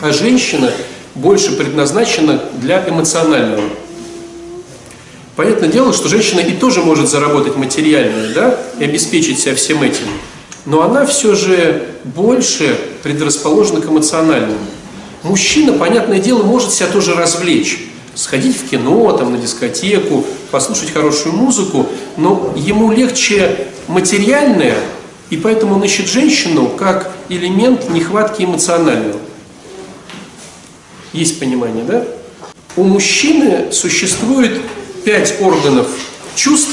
[0.00, 0.70] а женщина
[1.14, 3.68] больше предназначена для эмоционального.
[5.36, 10.06] Понятное дело, что женщина и тоже может заработать материальную, да, и обеспечить себя всем этим.
[10.64, 14.58] Но она все же больше предрасположена к эмоциональному.
[15.24, 17.78] Мужчина, понятное дело, может себя тоже развлечь.
[18.14, 21.86] Сходить в кино, там, на дискотеку, послушать хорошую музыку,
[22.18, 24.76] но ему легче материальное,
[25.30, 29.18] и поэтому он ищет женщину как элемент нехватки эмоционального.
[31.14, 32.04] Есть понимание, да?
[32.76, 34.60] У мужчины существует
[35.04, 35.86] пять органов
[36.36, 36.70] чувств,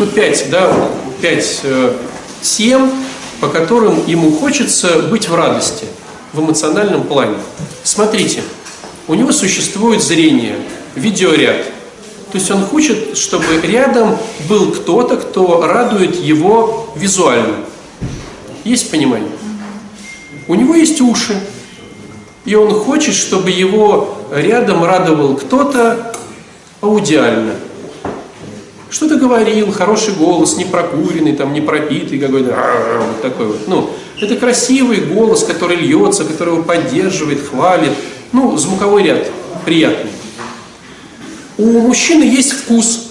[0.00, 0.90] ну пять, да,
[1.22, 1.96] пять э,
[2.42, 2.92] тем,
[3.40, 5.86] по которым ему хочется быть в радости,
[6.36, 7.36] в эмоциональном плане.
[7.82, 8.42] Смотрите,
[9.08, 10.56] у него существует зрение,
[10.94, 11.64] видеоряд.
[12.30, 14.18] То есть он хочет, чтобы рядом
[14.48, 17.56] был кто-то, кто радует его визуально.
[18.64, 19.30] Есть понимание?
[20.46, 21.40] У него есть уши,
[22.44, 26.14] и он хочет, чтобы его рядом радовал кто-то
[26.82, 27.54] аудиально.
[28.88, 33.66] Что-то говорил, хороший голос, не прокуренный, там, не пропитый какой-то, «А-а-а», вот такой вот.
[33.66, 37.92] Ну, это красивый голос, который льется, который его поддерживает, хвалит.
[38.32, 39.28] Ну, звуковой ряд
[39.64, 40.10] приятный.
[41.58, 43.08] У мужчины есть вкус,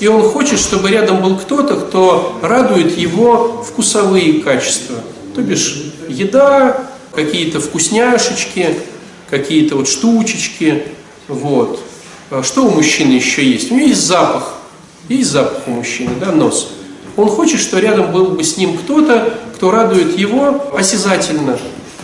[0.00, 4.96] и он хочет, чтобы рядом был кто-то, кто радует его вкусовые качества.
[5.34, 8.76] То бишь еда, какие-то вкусняшечки,
[9.30, 10.84] какие-то вот штучечки,
[11.28, 11.80] вот.
[12.30, 13.72] А Что у мужчины еще есть?
[13.72, 14.54] У него есть запах.
[15.08, 16.70] Есть запах у мужчины, да, нос.
[17.16, 21.54] Он хочет, что рядом был бы с ним кто-то, кто радует его осязательно.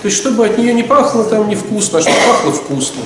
[0.02, 3.02] То есть, чтобы от нее не пахло там невкусно, а чтобы пахло вкусно.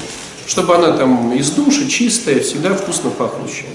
[0.47, 3.69] Чтобы она там из души чистая, всегда вкусно пахнущая.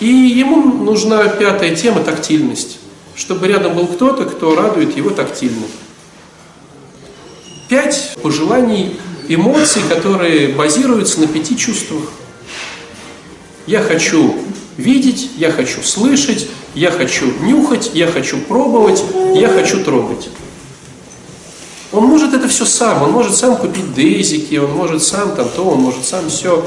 [0.00, 2.78] И ему нужна пятая тема– тактильность.
[3.16, 5.64] Чтобы рядом был кто-то, кто радует его тактильно.
[7.70, 12.04] Пять пожеланий, эмоций, которые базируются на пяти чувствах.
[13.66, 14.34] Я хочу
[14.76, 19.02] видеть, я хочу слышать, я хочу нюхать, я хочу пробовать,
[19.34, 20.28] я хочу трогать.
[21.92, 25.64] Он может это все сам, он может сам купить дезики, он может сам там то,
[25.64, 26.64] он может сам все.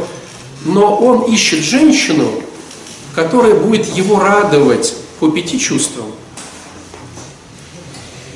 [0.65, 2.31] Но он ищет женщину,
[3.13, 6.05] которая будет его радовать по пяти чувствам.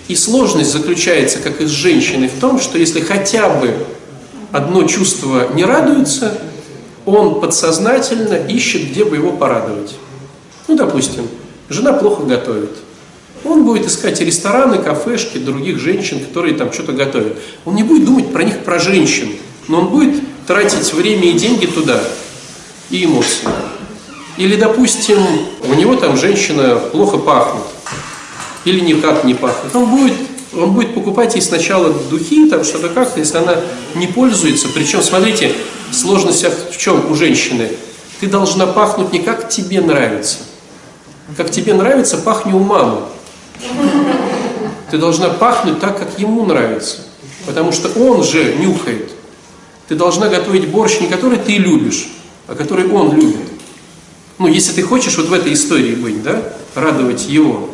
[0.08, 3.86] И сложность заключается, как и с женщиной, в том, что если хотя бы
[4.52, 6.42] одно чувство не радуется,
[7.06, 9.96] он подсознательно ищет, где бы его порадовать.
[10.68, 11.28] Ну, допустим,
[11.70, 12.72] жена плохо готовит.
[13.44, 17.38] Он будет искать рестораны, кафешки, других женщин, которые там что-то готовят.
[17.66, 19.30] Он не будет думать про них, про женщин,
[19.68, 22.00] но он будет тратить время и деньги туда,
[22.90, 23.48] и эмоции.
[24.38, 25.20] Или, допустим,
[25.64, 27.64] у него там женщина плохо пахнет,
[28.66, 29.76] или никак не пахнет.
[29.76, 30.18] Он будет,
[30.54, 33.58] он будет покупать ей сначала духи, там что-то как-то, если она
[33.96, 34.68] не пользуется.
[34.74, 35.54] Причем, смотрите,
[35.92, 37.72] сложность в чем у женщины?
[38.20, 40.38] Ты должна пахнуть не как тебе нравится.
[41.38, 43.02] Как тебе нравится, пахни у мамы.
[44.92, 46.98] Ты должна пахнуть так, как ему нравится.
[47.46, 49.12] Потому что он же нюхает.
[49.88, 52.10] Ты должна готовить борщ, не который ты любишь,
[52.48, 53.50] а который он любит.
[54.38, 56.42] Ну, если ты хочешь вот в этой истории быть, да,
[56.76, 57.71] радовать его.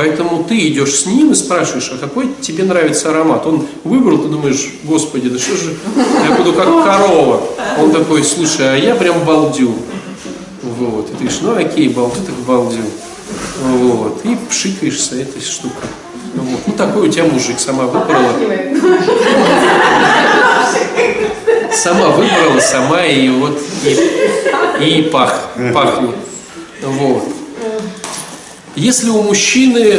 [0.00, 3.46] Поэтому ты идешь с ним и спрашиваешь, а какой тебе нравится аромат?
[3.46, 5.76] Он выбрал, ты думаешь, господи, да что же,
[6.26, 7.42] я буду как корова.
[7.78, 9.74] Он такой, слушай, а я прям балдю.
[10.62, 11.10] Вот.
[11.10, 12.80] И ты говоришь, ну окей, балдю, так балдю.
[13.62, 14.24] Вот.
[14.24, 15.90] И пшикаешься этой штукой.
[16.34, 16.60] Вот.
[16.66, 18.32] Ну такой у тебя мужик сама выбрала.
[21.74, 26.16] Сама выбрала, сама и вот и, и пах, пахнет.
[26.82, 27.24] Вот.
[28.80, 29.98] Если у мужчины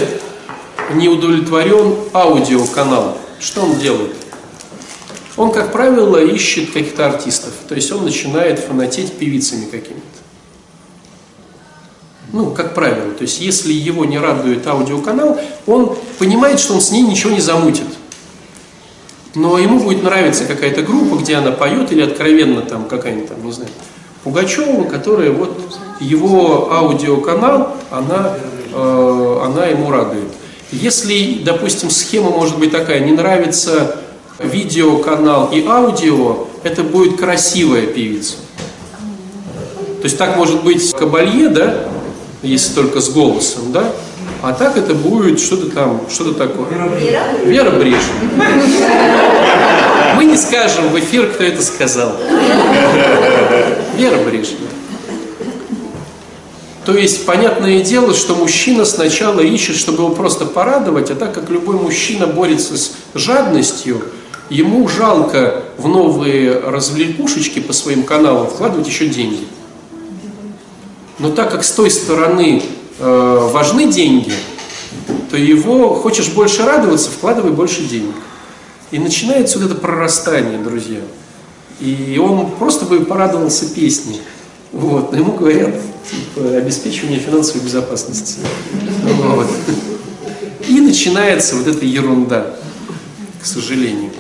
[0.96, 4.16] не удовлетворен аудиоканал, что он делает?
[5.38, 7.54] Он, как правило, ищет каких-то артистов.
[7.70, 10.02] То есть он начинает фанатеть певицами какими-то.
[12.34, 13.12] Ну, как правило.
[13.12, 17.42] То есть если его не радует аудиоканал, он понимает, что он с ней ничего не
[17.42, 17.86] замутит.
[19.36, 23.52] Но ему будет нравиться какая-то группа, где она поет, или откровенно там какая-нибудь там, не
[23.52, 23.70] знаю,
[24.24, 25.56] Пугачева, которая вот
[26.00, 28.38] его аудиоканал, она,
[28.74, 30.28] она ему радует.
[30.72, 33.98] Если, допустим, схема может быть такая, не нравится
[34.40, 38.36] видеоканал и аудио, это будет красивая певица.
[40.02, 41.86] То есть так может быть кабалье, да,
[42.42, 43.92] если только с голосом, да,
[44.42, 46.68] а так это будет что-то там, что-то такое.
[46.98, 47.24] Вера?
[47.46, 48.02] Вера Брежнева.
[50.16, 52.14] Мы не скажем в эфир, кто это сказал.
[53.96, 54.70] Вера Брежнева.
[56.86, 61.50] То есть, понятное дело, что мужчина сначала ищет, чтобы его просто порадовать, а так как
[61.50, 64.02] любой мужчина борется с жадностью,
[64.50, 69.48] ему жалко в новые развлекушечки по своим каналам вкладывать еще деньги.
[71.20, 72.64] Но так как с той стороны
[72.98, 74.34] э, важны деньги,
[75.30, 78.16] то его хочешь больше радоваться, вкладывай больше денег.
[78.90, 81.00] И начинается вот это прорастание, друзья.
[81.80, 84.22] И он просто бы порадовался песней.
[84.72, 85.12] Вот.
[85.12, 85.76] Но ему говорят,
[86.12, 88.40] типа, обеспечивание финансовой безопасности.
[89.04, 89.48] Вот.
[90.68, 92.56] И начинается вот эта ерунда,
[93.42, 94.12] к сожалению.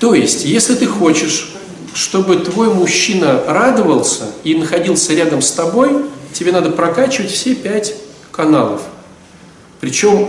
[0.00, 1.54] То есть, если ты хочешь
[1.98, 7.96] чтобы твой мужчина радовался и находился рядом с тобой, тебе надо прокачивать все пять
[8.30, 8.82] каналов.
[9.80, 10.28] Причем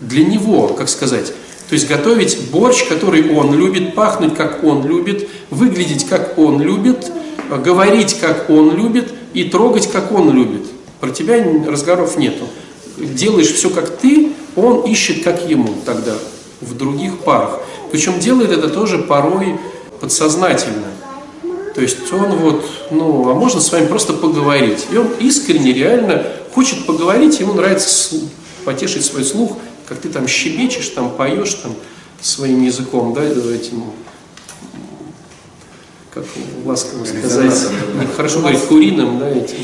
[0.00, 1.34] для него, как сказать,
[1.68, 7.12] то есть готовить борщ, который он любит, пахнуть, как он любит, выглядеть, как он любит,
[7.50, 10.66] говорить, как он любит и трогать, как он любит.
[11.00, 12.44] Про тебя разговоров нету.
[12.96, 16.14] Делаешь все, как ты, он ищет, как ему тогда
[16.60, 17.60] в других парах.
[17.90, 19.58] Причем делает это тоже порой
[20.00, 20.88] подсознательно.
[21.74, 24.86] То есть он вот, ну, а можно с вами просто поговорить.
[24.92, 28.16] И он искренне, реально хочет поговорить, ему нравится
[28.64, 29.56] потешить свой слух,
[29.88, 31.74] как ты там щебечешь, там поешь там
[32.20, 33.84] своим языком, да, этим,
[36.12, 36.24] как
[36.64, 37.52] ласково сказать,
[38.16, 39.56] хорошо говорить, куриным, да, этим,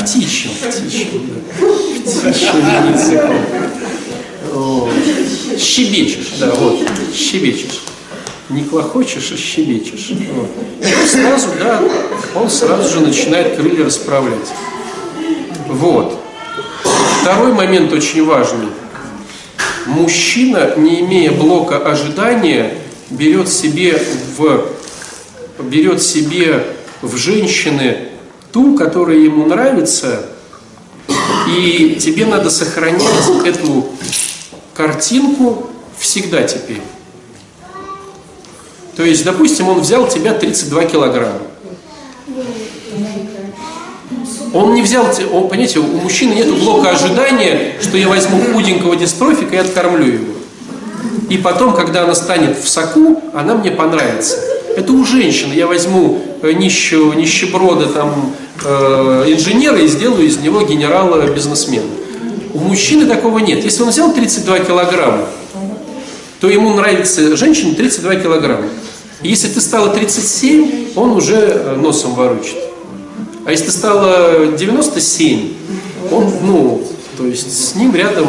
[0.00, 3.36] птичьим, птичьим, да, птичьим языком.
[4.54, 4.88] О,
[5.58, 6.78] щебечешь, да, вот,
[7.14, 7.80] щебечешь
[8.52, 10.12] не клохочешь, а щебечешь.
[10.32, 10.50] Вот.
[10.80, 11.82] И сразу, да,
[12.34, 14.52] он сразу же начинает крылья расправлять.
[15.68, 16.18] Вот.
[17.22, 18.68] Второй момент очень важный.
[19.86, 22.74] Мужчина, не имея блока ожидания,
[23.10, 24.00] берет себе
[24.36, 24.66] в,
[25.58, 26.64] берет себе
[27.00, 28.08] в женщины
[28.52, 30.26] ту, которая ему нравится,
[31.48, 33.02] и тебе надо сохранять
[33.44, 33.88] эту
[34.74, 36.82] картинку всегда теперь.
[38.96, 41.40] То есть, допустим, он взял тебя 32 килограмма.
[44.52, 49.54] Он не взял, он, понимаете, у мужчины нет блока ожидания, что я возьму худенького дистрофика
[49.56, 50.32] и откормлю его.
[51.30, 54.38] И потом, когда она станет в соку, она мне понравится.
[54.76, 55.54] Это у женщины.
[55.54, 61.86] Я возьму э, нищего, нищеброда там, э, инженера и сделаю из него генерала-бизнесмена.
[62.54, 63.64] У мужчины такого нет.
[63.64, 65.26] Если он взял 32 килограмма,
[66.40, 68.66] то ему нравится женщине 32 килограмма.
[69.22, 72.56] Если ты стала 37, он уже э, носом ворочит.
[73.44, 75.52] А если ты стала 97,
[76.10, 76.82] он, ну,
[77.16, 78.26] то есть с ним рядом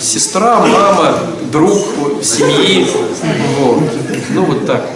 [0.00, 1.18] сестра, мама,
[1.50, 1.78] друг
[2.22, 2.86] семьи.
[3.60, 3.82] Вот.
[4.34, 4.86] Ну вот так.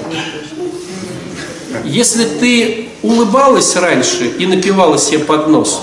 [1.86, 5.80] Если ты улыбалась раньше и напивала себе под нос,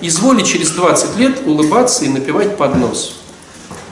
[0.00, 3.14] изволи через 20 лет улыбаться и напивать под нос.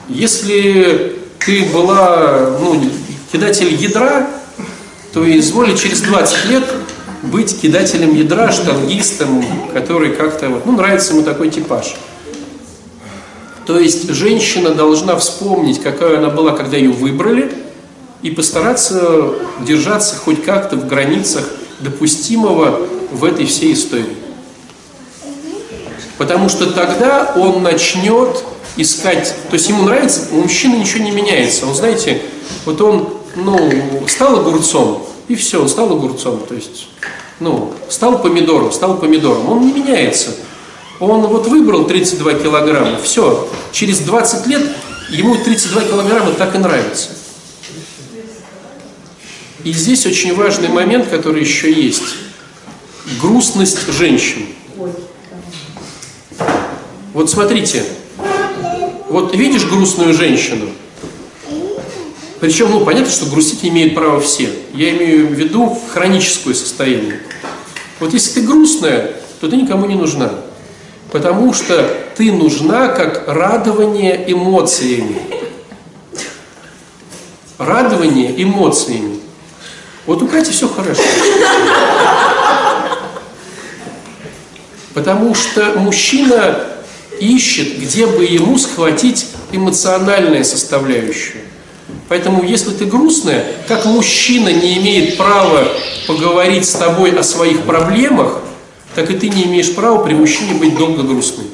[0.09, 2.83] Если ты была ну,
[3.31, 4.29] кидатель ядра,
[5.13, 6.65] то изволи через 20 лет
[7.23, 11.95] быть кидателем ядра, штангистом, который как-то вот, ну, нравится ему такой типаж.
[13.67, 17.53] То есть женщина должна вспомнить, какая она была, когда ее выбрали,
[18.23, 21.45] и постараться держаться хоть как-то в границах
[21.81, 24.17] допустимого в этой всей истории.
[26.19, 28.45] Потому что тогда он начнет
[28.77, 31.67] искать, то есть ему нравится, у мужчины ничего не меняется.
[31.67, 32.23] Он, знаете,
[32.65, 33.59] вот он, ну,
[34.07, 36.41] стал огурцом, и все, он стал огурцом.
[36.49, 36.89] То есть,
[37.41, 39.51] ну, стал помидором, стал помидором.
[39.51, 40.31] Он не меняется.
[41.01, 44.63] Он вот выбрал 32 килограмма, все, через 20 лет
[45.11, 47.09] ему 32 килограмма так и нравится.
[49.65, 52.03] И здесь очень важный момент, который еще есть.
[53.21, 54.47] Грустность женщин.
[57.13, 57.85] Вот смотрите,
[59.09, 60.71] вот видишь грустную женщину,
[62.43, 64.51] причем, ну, понятно, что грустить имеют право все.
[64.75, 67.21] Я имею в виду хроническое состояние.
[68.01, 70.29] Вот если ты грустная, то ты никому не нужна.
[71.13, 75.23] Потому что ты нужна как радование эмоциями.
[77.59, 79.22] Радование эмоциями.
[80.07, 81.03] Вот у Кати все хорошо.
[84.95, 86.61] Потому что мужчина
[87.21, 91.43] ищет, где бы ему схватить эмоциональную составляющую.
[92.09, 95.69] Поэтому, если ты грустная, как мужчина не имеет права
[96.07, 98.41] поговорить с тобой о своих проблемах,
[98.95, 101.47] так и ты не имеешь права при мужчине быть долго грустной.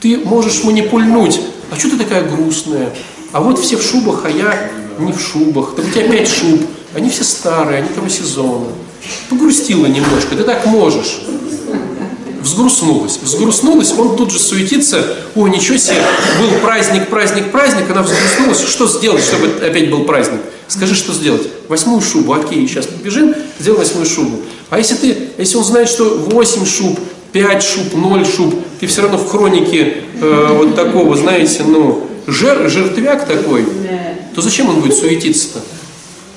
[0.00, 1.40] Ты можешь манипульнуть.
[1.70, 2.94] А что ты такая грустная?
[3.32, 5.74] А вот все в шубах, а я не в шубах.
[5.74, 6.60] Так у тебя пять шуб.
[6.94, 8.66] Они все старые, они того сезона.
[9.28, 11.20] Погрустила немножко, ты так можешь.
[12.40, 13.18] Взгрустнулась.
[13.22, 15.04] Взгрустнулась, он тут же суетится.
[15.34, 16.02] О, ничего себе,
[16.40, 17.90] был праздник, праздник, праздник.
[17.90, 18.60] Она взгрустнулась.
[18.60, 20.40] Что сделать, чтобы опять был праздник?
[20.66, 21.42] Скажи, что сделать?
[21.68, 24.38] Восьмую шубу, окей, сейчас побежим, сделай восьмую шубу.
[24.70, 26.98] А если ты, если он знает, что 8 шуб,
[27.32, 32.68] 5 шуб, 0 шуб, ты все равно в хронике э, вот такого, знаете, ну, жер,
[32.68, 33.66] жертвяк такой,
[34.34, 35.60] то зачем он будет суетиться-то?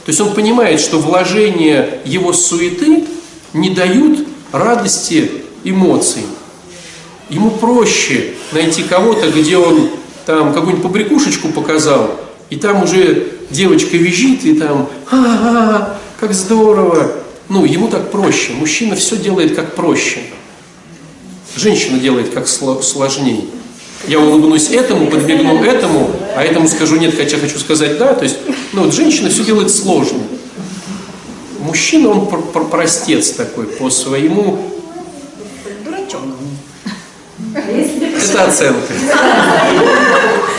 [0.05, 3.05] То есть он понимает, что вложения его суеты
[3.53, 5.31] не дают радости
[5.63, 6.23] эмоций.
[7.29, 9.89] Ему проще найти кого-то, где он
[10.25, 17.11] там какую-нибудь побрякушечку показал, и там уже девочка визжит, и там, ага, как здорово.
[17.47, 18.53] Ну, ему так проще.
[18.53, 20.19] Мужчина все делает как проще.
[21.55, 23.45] Женщина делает как сложнее.
[24.07, 28.13] Я улыбнусь этому, подбегну этому, а этому скажу нет, хотя хочу сказать да.
[28.13, 28.37] То есть,
[28.73, 30.19] ну, вот женщина все делает сложно.
[31.59, 34.59] Мужчина, он пр пр простец такой по своему...
[35.85, 36.21] Дурачок.
[37.53, 38.93] Это оценка.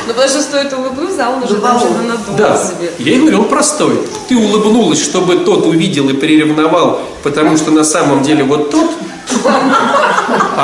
[0.06, 2.90] Ну потому что стоит улыбнуться, а он уже там что-то надумал Да, себе.
[2.98, 3.98] я и говорю, он простой.
[4.28, 8.90] Ты улыбнулась, чтобы тот увидел и приревновал, потому что на самом деле вот тот,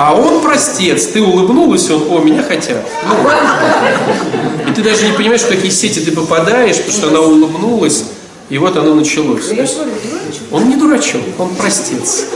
[0.00, 1.06] а он простец.
[1.06, 2.86] Ты улыбнулась, он, о, меня хотят.
[3.04, 8.04] Ну, и ты даже не понимаешь, в какие сети ты попадаешь, потому что она улыбнулась,
[8.48, 9.50] и вот оно началось.
[9.50, 9.78] Есть
[10.52, 12.26] он не дурачок, он простец.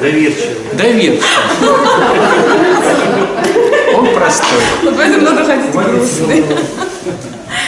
[0.00, 0.56] Доверчивый.
[0.74, 1.20] Доверчивый.
[3.96, 4.62] Он простой.
[4.84, 6.44] Вот поэтому надо ходить грустный.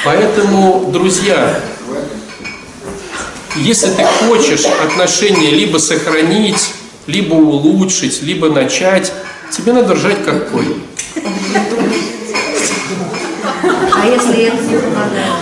[0.05, 1.61] Поэтому, друзья,
[3.57, 6.76] если ты хочешь отношения либо сохранить,
[7.07, 9.13] либо улучшить, либо начать,
[9.51, 10.75] тебе надо ржать как конь.
[13.95, 15.33] А если не помогает?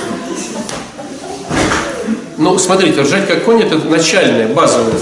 [2.36, 4.94] Ну, смотрите, ржать как конь это начальное, базовое.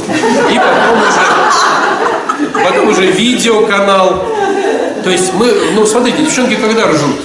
[0.52, 4.26] И потом уже, потом уже видеоканал.
[5.02, 7.16] То есть мы, ну, смотрите, девчонки когда ржут?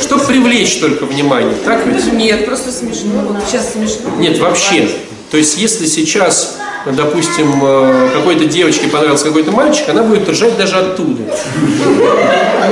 [0.00, 2.12] Чтобы привлечь только внимание, так ведь?
[2.12, 3.20] Нет, просто смешно.
[3.28, 4.10] Вот сейчас смешно.
[4.18, 4.88] Нет, вообще.
[5.30, 6.56] То есть, если сейчас,
[6.96, 11.22] допустим, э, какой-то девочке понравился какой-то мальчик, она будет ржать даже оттуда.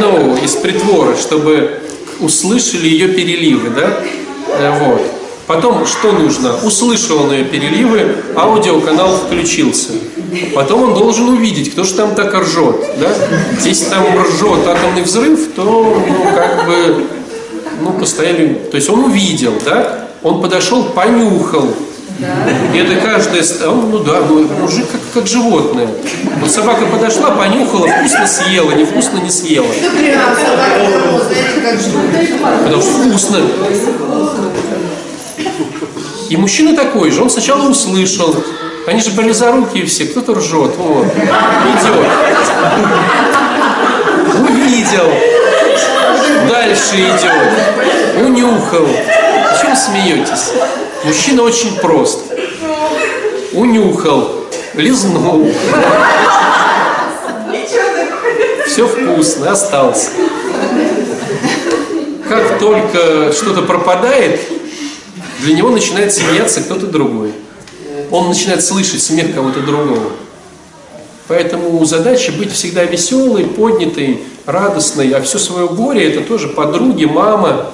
[0.01, 1.81] Ну, из притвора, чтобы
[2.21, 3.99] услышали ее переливы, да?
[4.59, 5.03] Э, Вот.
[5.47, 6.57] Потом, что нужно?
[6.65, 9.93] Услышал он ее переливы, аудиоканал включился.
[10.55, 13.09] Потом он должен увидеть, кто же там так ржет, да?
[13.65, 17.07] Если там ржет атомный взрыв, то, ну, как бы,
[17.81, 20.09] ну, постояли, то есть он увидел, да?
[20.25, 21.69] Он подошел, понюхал,
[22.19, 23.43] и это каждое...
[23.43, 25.89] ст- а он, Ну да, ну, мужик как, как животное.
[26.41, 29.67] Вот собака подошла, понюхала, вкусно съела, невкусно не съела.
[32.65, 33.39] Потому что вкусно.
[36.31, 38.35] И мужчина такой же, он сначала услышал,
[38.87, 42.07] они же близорукие все, кто-то ржет, вот, идет.
[44.41, 45.13] Увидел,
[46.49, 48.87] дальше идет, унюхал.
[48.87, 50.51] О чем смеетесь?
[51.07, 52.19] Мужчина очень прост.
[53.53, 54.29] Унюхал,
[54.75, 55.49] лизнул.
[58.67, 60.11] Все вкусно, остался.
[62.29, 64.41] Как только что-то пропадает,
[65.43, 67.33] для него начинает смеяться кто-то другой.
[68.11, 70.11] он начинает слышать смех кого-то другого.
[71.29, 77.71] Поэтому задача быть всегда веселой, поднятой, радостной, а все свое горе это тоже подруги, мама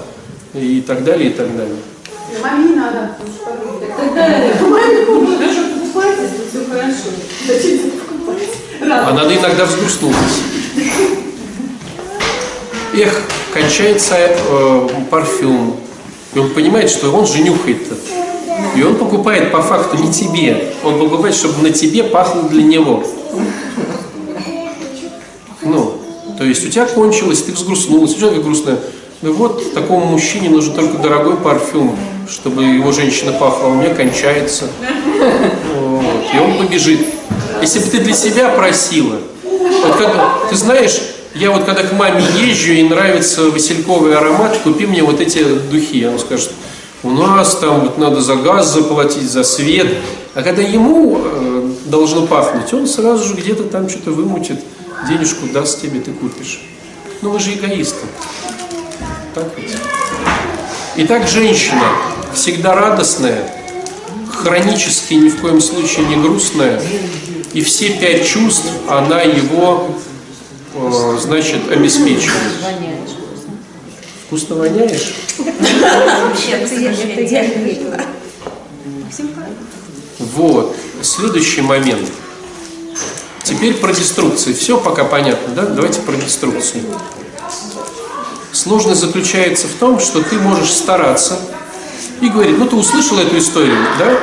[0.53, 1.77] и так далее, и так далее.
[2.43, 3.17] Маме не надо.
[4.61, 7.09] Маме даже покупайте, все хорошо.
[7.47, 8.49] Зачем покупать?
[8.81, 10.17] А надо иногда взгрустнуть.
[12.95, 13.23] Эх,
[13.55, 15.77] кончается э, парфюм.
[16.35, 17.95] И он понимает, что он же нюхает-то.
[18.77, 20.75] И он покупает по факту не тебе.
[20.83, 23.05] Он покупает, чтобы на тебе пахло для него.
[25.63, 25.95] Ну,
[26.37, 28.79] то есть у тебя кончилось, ты взгрустнулась, у человека грустная.
[29.23, 31.97] Ну вот, такому мужчине нужен только дорогой парфюм,
[32.29, 34.69] чтобы его женщина пахла, у меня кончается.
[35.77, 37.07] Вот, и он побежит.
[37.61, 41.01] Если бы ты для себя просила, вот как, ты знаешь,
[41.37, 46.05] я вот когда к маме езжу, и нравится васильковый аромат, купи мне вот эти духи.
[46.05, 46.51] Он скажет,
[47.05, 49.87] у нас там вот надо за газ заплатить, за свет.
[50.35, 54.59] А когда ему э, должно пахнуть, он сразу же где-то там что-то вымутит,
[55.09, 56.61] денежку даст тебе, ты купишь.
[57.21, 58.05] Но мы же эгоисты.
[59.35, 59.49] Так?
[60.97, 61.85] Итак, женщина
[62.35, 63.51] всегда радостная,
[64.31, 66.83] хронически ни в коем случае не грустная,
[67.55, 69.91] и все пять чувств она его,
[70.75, 72.53] э, значит, обеспечивает.
[74.27, 75.15] Вкусно воняешь?
[80.19, 80.77] Вот.
[81.03, 82.09] Следующий момент.
[83.45, 84.55] Теперь про деструкцию.
[84.55, 85.67] Все пока понятно, да?
[85.67, 86.83] Давайте про деструкцию.
[88.63, 91.37] Сложность заключается в том, что ты можешь стараться
[92.21, 94.17] и говорить, ну ты услышал эту историю, да?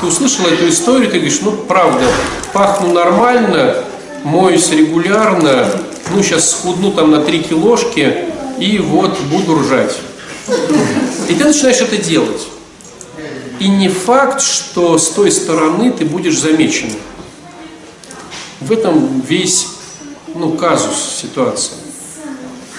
[0.00, 2.02] Ты услышал эту историю, ты говоришь, ну правда,
[2.54, 3.84] пахну нормально,
[4.22, 5.70] моюсь регулярно,
[6.14, 8.24] ну сейчас схудну там на 3 килошки
[8.58, 9.94] и вот буду ржать.
[11.28, 12.40] И ты начинаешь это делать.
[13.58, 16.88] И не факт, что с той стороны ты будешь замечен.
[18.60, 19.66] В этом весь
[20.34, 21.83] ну, казус ситуации.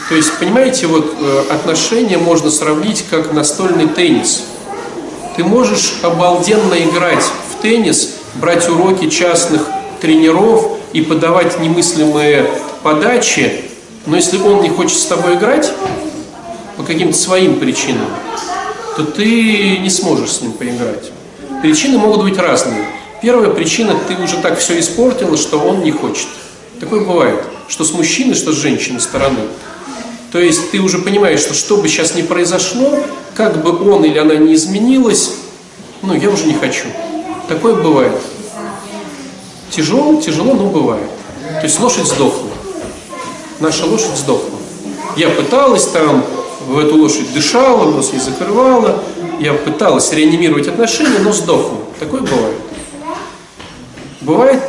[0.10, 4.44] То есть, понимаете, вот э, отношения можно сравнить как настольный теннис.
[5.36, 9.68] Ты можешь обалденно играть в теннис, брать уроки частных
[10.00, 12.50] тренеров и подавать немыслимые
[12.84, 13.66] подачи,
[14.06, 15.72] но если он не хочет с тобой играть
[16.78, 18.08] по каким-то своим причинам,
[18.96, 21.12] то ты не сможешь с ним поиграть.
[21.64, 22.86] Причины могут быть разные.
[23.22, 26.28] Первая причина, ты уже так все испортила, что он не хочет.
[26.80, 29.40] Такое бывает, что с мужчиной, что с женщиной стороны.
[30.36, 33.00] То есть ты уже понимаешь, что что бы сейчас ни произошло,
[33.36, 35.32] как бы он или она не изменилась,
[36.02, 36.88] ну, я уже не хочу.
[37.48, 38.12] Такое бывает.
[39.70, 41.08] Тяжело, тяжело, но бывает.
[41.62, 42.50] То есть лошадь сдохла.
[43.62, 44.60] Наша лошадь сдохла.
[45.16, 46.26] Я пыталась там,
[46.68, 49.02] в эту лошадь дышала, нос не закрывала.
[49.40, 51.78] Я пыталась реанимировать отношения, но сдохла.
[51.98, 52.58] Такое бывает.
[54.20, 54.62] Бывает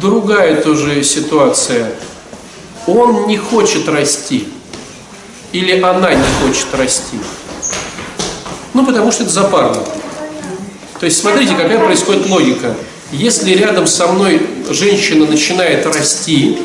[0.00, 1.92] другая тоже ситуация.
[2.86, 4.48] Он не хочет расти.
[5.54, 7.16] Или она не хочет расти.
[8.72, 9.80] Ну, потому что это запарно.
[10.98, 12.74] То есть, смотрите, какая происходит логика.
[13.12, 16.58] Если рядом со мной женщина начинает расти,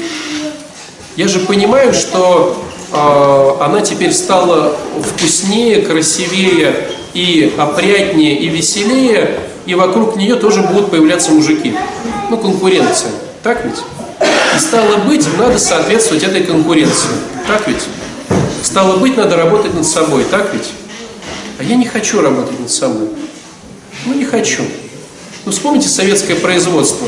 [1.18, 9.76] я же понимаю, что э, она теперь стала вкуснее, красивее и опрятнее и веселее, и
[9.76, 11.76] вокруг нее тоже будут появляться мужики.
[12.32, 13.12] Ну, конкуренция.
[13.44, 13.84] Так ведь?
[14.56, 17.12] И стало быть, надо соответствовать этой конкуренции.
[17.46, 17.84] Так ведь?
[18.64, 20.24] Стало быть, надо работать над собой.
[20.30, 20.70] Так ведь?
[21.58, 23.10] А я не хочу работать над собой.
[24.06, 24.64] Ну, не хочу.
[25.46, 27.08] Ну, вспомните советское производство.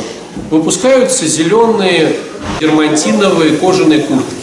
[0.50, 2.16] Выпускаются зеленые
[2.60, 4.36] дермантиновые кожаные куртки.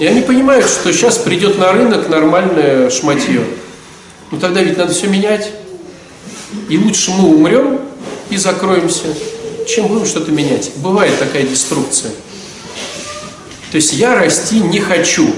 [0.00, 3.44] И они понимают, что сейчас придет на рынок нормальное шматье.
[4.30, 5.50] Ну тогда ведь надо все менять.
[6.68, 7.80] И лучше мы умрем
[8.30, 9.06] и закроемся,
[9.66, 10.70] чем будем что-то менять.
[10.76, 12.12] Бывает такая деструкция.
[13.70, 15.28] То есть я расти не хочу.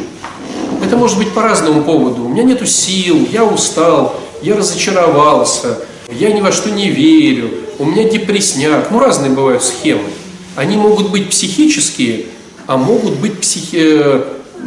[0.84, 2.24] Это может быть по разному поводу.
[2.24, 5.78] У меня нету сил, я устал, я разочаровался,
[6.10, 8.90] я ни во что не верю, у меня депресняк.
[8.90, 10.08] Ну, разные бывают схемы.
[10.56, 12.26] Они могут быть психические,
[12.66, 14.02] а могут быть психи...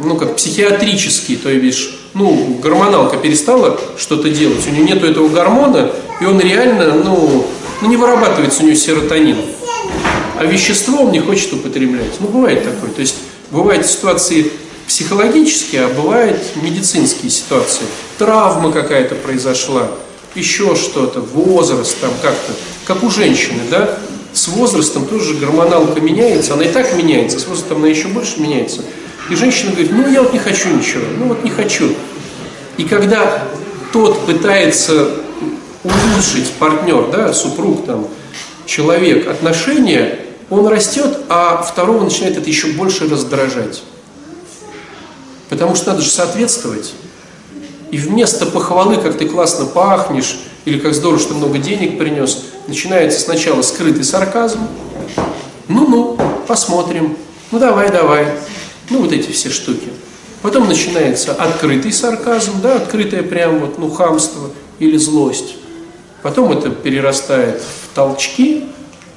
[0.02, 5.90] ну, как психиатрические, то есть, ну, гормоналка перестала что-то делать, у нее нету этого гормона,
[6.20, 7.46] и он реально, ну,
[7.80, 9.36] ну не вырабатывается у нее серотонин.
[10.36, 12.20] А вещество он не хочет употреблять.
[12.20, 12.90] Ну, бывает такое.
[12.90, 13.16] То есть,
[13.54, 14.50] бывают ситуации
[14.86, 17.84] психологические, а бывают медицинские ситуации.
[18.18, 19.88] Травма какая-то произошла,
[20.34, 22.52] еще что-то, возраст там как-то,
[22.84, 23.98] как у женщины, да,
[24.32, 28.82] с возрастом тоже гормоналка меняется, она и так меняется, с возрастом она еще больше меняется.
[29.30, 31.94] И женщина говорит, ну я вот не хочу ничего, ну вот не хочу.
[32.76, 33.44] И когда
[33.92, 35.12] тот пытается
[35.84, 38.08] улучшить партнер, да, супруг, там,
[38.66, 43.82] человек, отношения, он растет, а второго начинает это еще больше раздражать.
[45.48, 46.92] Потому что надо же соответствовать.
[47.90, 53.20] И вместо похвалы, как ты классно пахнешь, или как здорово, что много денег принес, начинается
[53.20, 54.60] сначала скрытый сарказм.
[55.68, 57.16] Ну-ну, посмотрим.
[57.50, 58.26] Ну давай, давай.
[58.90, 59.88] Ну вот эти все штуки.
[60.42, 65.56] Потом начинается открытый сарказм, да, открытое прям вот, ну, хамство или злость.
[66.22, 68.64] Потом это перерастает в толчки,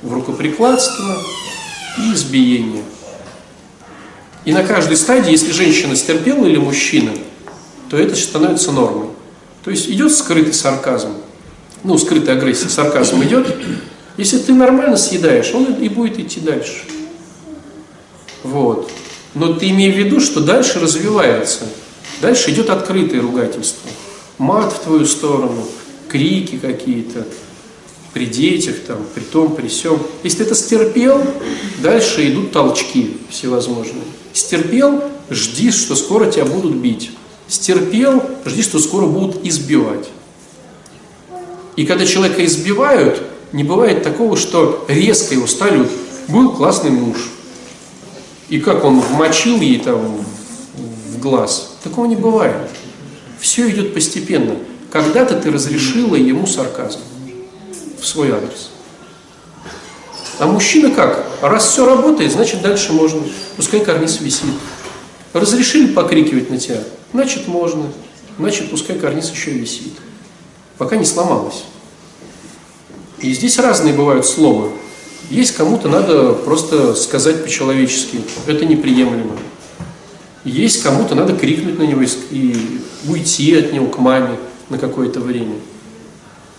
[0.02, 1.18] в рукоприкладство
[1.98, 2.84] и избиение.
[4.45, 7.12] И на каждой стадии, если женщина стерпела или мужчина,
[7.89, 9.10] то это становится нормой.
[9.64, 11.10] То есть идет скрытый сарказм,
[11.84, 13.54] ну, скрытая агрессия, сарказм идет.
[14.16, 16.84] Если ты нормально съедаешь, он и будет идти дальше.
[18.43, 18.89] Вот.
[19.34, 21.66] Но ты имей в виду, что дальше развивается.
[22.22, 23.89] Дальше идет открытое ругательство.
[24.38, 25.68] Мат в твою сторону,
[26.08, 27.28] крики какие-то,
[28.18, 29.99] при детях, там, при том, при сем.
[30.24, 31.22] Если ты это стерпел,
[31.84, 34.05] дальше идут толчки всевозможные.
[34.34, 37.11] Стерпел, жди, что скоро тебя будут бить.
[37.47, 40.09] Стерпел, жди, что скоро будут избивать.
[41.76, 45.88] И когда человека избивают, не бывает такого, что резко его стали,
[46.28, 47.18] был классный муж,
[48.49, 50.26] и как он вмочил ей там
[50.76, 51.76] в глаз.
[51.84, 52.68] Такого не бывает.
[53.39, 54.55] Все идет постепенно.
[54.91, 57.01] Когда-то ты разрешила ему сарказм
[58.08, 58.70] свой адрес.
[60.39, 61.26] А мужчина как?
[61.41, 63.22] Раз все работает, значит дальше можно.
[63.55, 64.53] Пускай карниз висит.
[65.34, 66.84] Разрешили покрикивать на тебя?
[67.14, 67.91] Значит можно.
[68.38, 69.93] Значит пускай карниз еще висит.
[70.78, 71.64] Пока не сломалось.
[73.20, 74.72] И здесь разные бывают слова.
[75.30, 79.36] Есть кому-то надо просто сказать по-человечески, это неприемлемо.
[80.45, 84.38] Есть кому-то надо крикнуть на него и уйти от него к маме
[84.70, 85.55] на какое-то время.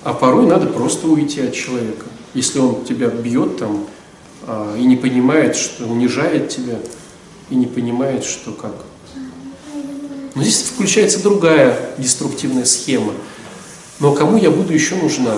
[0.09, 2.07] А порой надо просто уйти от человека.
[2.33, 3.85] Если он тебя бьет там
[4.47, 6.79] а, и не понимает, что унижает тебя,
[7.51, 8.73] и не понимает, что как.
[10.35, 13.13] Но здесь включается другая деструктивная схема.
[14.01, 15.35] Но кому я буду еще нужна?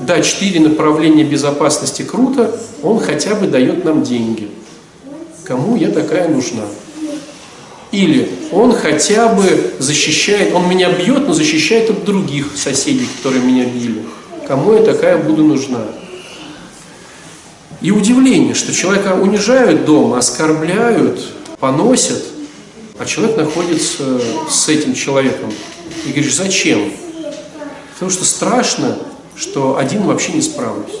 [0.00, 4.50] да, четыре направления безопасности круто, он хотя бы дает нам деньги.
[5.44, 6.64] Кому я такая нужна?
[7.90, 13.64] Или он хотя бы защищает, он меня бьет, но защищает от других соседей, которые меня
[13.64, 14.04] били.
[14.46, 15.84] Кому я такая буду нужна?
[17.80, 21.20] И удивление, что человека унижают дома, оскорбляют,
[21.60, 22.22] поносят,
[22.98, 24.20] а человек находится
[24.50, 25.52] с этим человеком.
[26.06, 26.92] И говоришь, зачем?
[27.94, 28.98] Потому что страшно
[29.38, 31.00] что один вообще не справлюсь.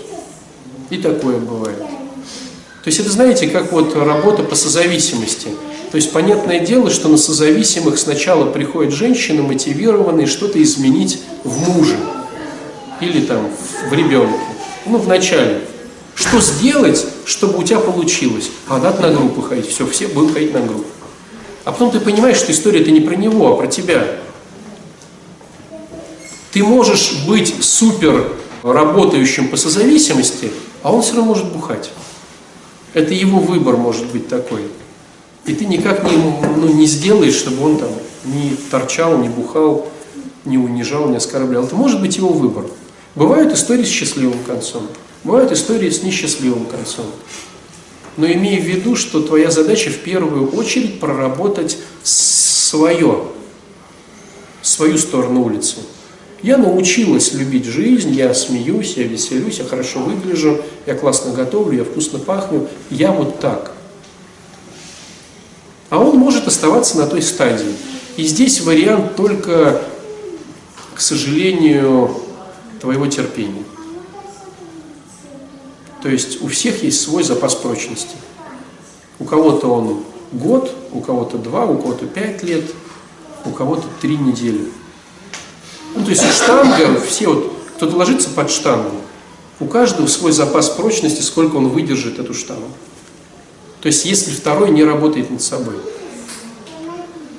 [0.90, 1.78] И такое бывает.
[1.78, 5.48] То есть это, знаете, как вот работа по созависимости.
[5.90, 11.96] То есть понятное дело, что на созависимых сначала приходят женщины, мотивированные что-то изменить в муже
[13.00, 13.48] или там
[13.88, 14.38] в ребенке.
[14.84, 15.62] Ну, в начале.
[16.14, 18.50] Что сделать, чтобы у тебя получилось?
[18.68, 19.68] А надо на группу ходить.
[19.68, 20.88] Все, все будут ходить на группу.
[21.64, 24.04] А потом ты понимаешь, что история это не про него, а про тебя.
[26.50, 28.32] Ты можешь быть супер
[28.62, 30.50] работающим по созависимости,
[30.82, 31.90] а он все равно может бухать.
[32.94, 34.62] Это его выбор может быть такой.
[35.48, 37.88] И ты никак не, ну, не сделаешь, чтобы он там
[38.26, 39.88] не торчал, не бухал,
[40.44, 41.64] не унижал, не оскорблял.
[41.64, 42.66] Это может быть его выбор.
[43.14, 44.86] Бывают истории с счастливым концом,
[45.24, 47.06] бывают истории с несчастливым концом.
[48.18, 53.24] Но имей в виду, что твоя задача в первую очередь проработать свое,
[54.60, 55.76] свою сторону улицы.
[56.42, 61.84] Я научилась любить жизнь, я смеюсь, я веселюсь, я хорошо выгляжу, я классно готовлю, я
[61.84, 63.77] вкусно пахну, я вот так.
[65.90, 67.74] А он может оставаться на той стадии.
[68.16, 69.82] И здесь вариант только,
[70.94, 72.14] к сожалению,
[72.80, 73.64] твоего терпения.
[76.02, 78.16] То есть у всех есть свой запас прочности.
[79.18, 82.64] У кого-то он год, у кого-то два, у кого-то пять лет,
[83.44, 84.68] у кого-то три недели.
[85.94, 88.96] Ну, то есть штанга, все вот, кто-то ложится под штангу,
[89.58, 92.68] у каждого свой запас прочности, сколько он выдержит эту штангу.
[93.80, 95.74] То есть если второй не работает над собой.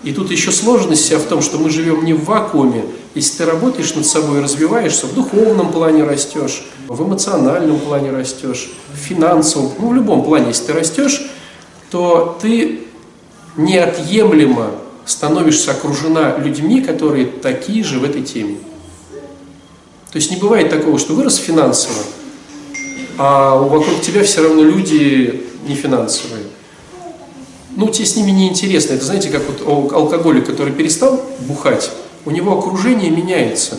[0.04, 2.86] И тут еще сложность вся в том, что мы живем не в вакууме.
[3.16, 8.98] Если ты работаешь над собой, развиваешься, в духовном плане растешь, в эмоциональном плане растешь, в
[8.98, 11.30] финансовом, ну в любом плане, если ты растешь,
[11.92, 12.82] то ты
[13.58, 14.72] неотъемлемо
[15.06, 18.58] становишься окружена людьми, которые такие же в этой теме.
[20.12, 22.04] То есть не бывает такого, что вырос финансово,
[23.18, 26.44] а вокруг тебя все равно люди не финансовые.
[27.76, 28.94] Ну, тебе с ними не интересно.
[28.94, 31.92] Это знаете, как вот алкоголик, который перестал бухать,
[32.26, 33.78] у него окружение меняется.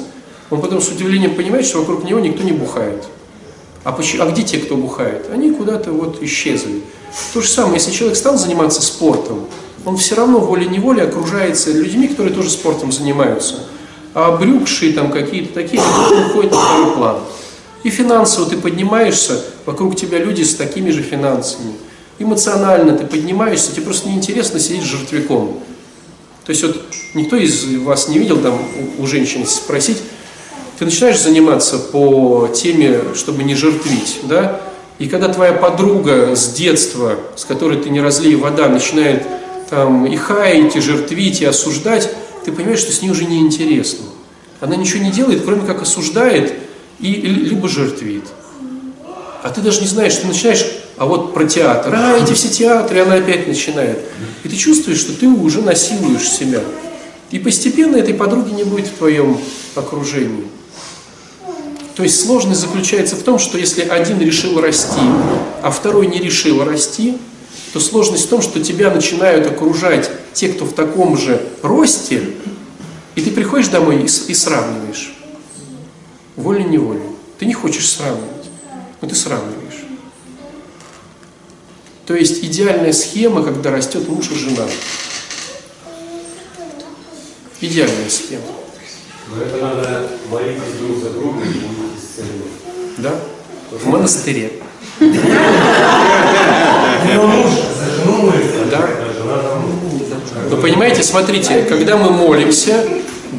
[0.51, 3.05] он потом с удивлением понимает, что вокруг него никто не бухает.
[3.83, 5.29] А, почему, а где те, кто бухает?
[5.33, 6.83] Они куда-то вот исчезли.
[7.33, 9.47] То же самое, если человек стал заниматься спортом,
[9.85, 13.67] он все равно волей-неволей окружается людьми, которые тоже спортом занимаются.
[14.13, 17.17] А брюкшие там какие-то такие, уходят на второй план.
[17.83, 21.73] И финансово ты поднимаешься, вокруг тебя люди с такими же финансами.
[22.19, 25.61] Эмоционально ты поднимаешься, тебе просто неинтересно сидеть жертвяком.
[26.45, 26.83] То есть вот
[27.15, 28.61] никто из вас не видел там
[28.99, 29.99] у, у женщин спросить,
[30.79, 34.61] ты начинаешь заниматься по теме, чтобы не жертвить, да,
[34.99, 39.27] и когда твоя подруга с детства, с которой ты не разлей вода, начинает
[39.71, 42.11] там и хаять, и жертвить, и осуждать,
[42.45, 44.05] ты понимаешь, что с ней уже неинтересно.
[44.61, 46.53] Она ничего не делает, кроме как осуждает
[47.01, 48.25] и либо жертвит.
[49.43, 50.67] А ты даже не знаешь, ты начинаешь,
[50.99, 53.99] а вот про театр, а эти все театры, она опять начинает.
[54.45, 56.61] И ты чувствуешь, что ты уже насилуешь себя.
[57.31, 59.41] И постепенно этой подруги не будет в твоем
[59.75, 60.45] окружении.
[61.97, 65.01] То есть сложность заключается в том, что если один решил расти,
[65.63, 67.17] а второй не решил расти,
[67.73, 72.23] то сложность в том, что тебя начинают окружать те, кто в таком же росте,
[73.15, 75.15] и ты приходишь домой и, сравниваешь.
[76.41, 77.03] Волей-неволей.
[77.39, 78.51] Ты не хочешь сравнивать,
[79.01, 79.85] но ты сравниваешь.
[82.07, 84.67] То есть идеальная схема, когда растет муж и жена.
[87.61, 88.43] Идеальная схема.
[89.29, 91.61] Но это надо молиться друг за другом и.
[92.99, 93.15] Да?
[93.71, 94.53] В монастыре.
[98.71, 98.89] Да.
[100.49, 102.89] Вы понимаете, смотрите, когда мы молимся,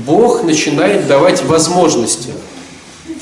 [0.05, 2.31] Бог начинает давать возможности.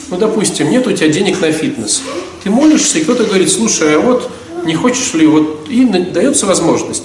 [0.09, 2.01] Ну, допустим, нет у тебя денег на фитнес.
[2.43, 4.29] Ты молишься, и кто-то говорит, слушай, а вот
[4.65, 7.03] не хочешь ли, вот, и дается возможность.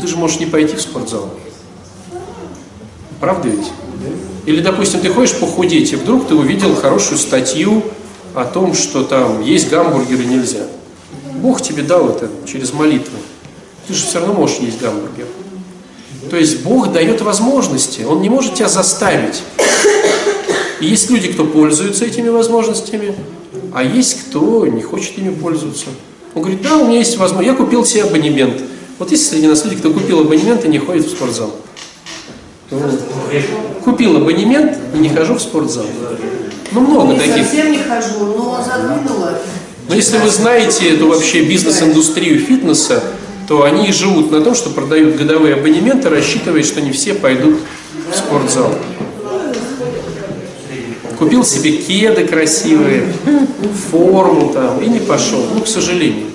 [0.00, 1.30] Ты же можешь не пойти в спортзал.
[3.20, 3.66] Правда ведь?
[4.46, 7.84] Или, допустим, ты хочешь похудеть, и вдруг ты увидел хорошую статью
[8.34, 10.66] о том, что там есть гамбургеры нельзя.
[11.34, 13.16] Бог тебе дал это через молитву.
[13.86, 15.26] Ты же все равно можешь есть гамбургер.
[16.30, 19.42] То есть Бог дает возможности, Он не может тебя заставить.
[20.80, 23.14] И есть люди, кто пользуются этими возможностями,
[23.74, 25.86] а есть кто не хочет ими пользоваться.
[26.34, 28.62] Он говорит, да, у меня есть возможность, я купил себе абонемент.
[28.98, 31.54] Вот есть среди нас люди, кто купил абонемент и не ходит в спортзал.
[33.84, 35.86] Купил абонемент и не хожу в спортзал.
[36.72, 37.44] Ну, много не таких.
[37.44, 39.38] совсем не хожу, но задвинула.
[39.88, 43.02] Но если вы знаете эту вообще бизнес-индустрию фитнеса,
[43.48, 47.56] то они живут на том, что продают годовые абонементы, рассчитывая, что не все пойдут
[48.12, 48.72] в спортзал.
[51.20, 53.12] Купил себе кеды красивые,
[53.90, 55.44] форму там и не пошел.
[55.54, 56.28] Ну, к сожалению.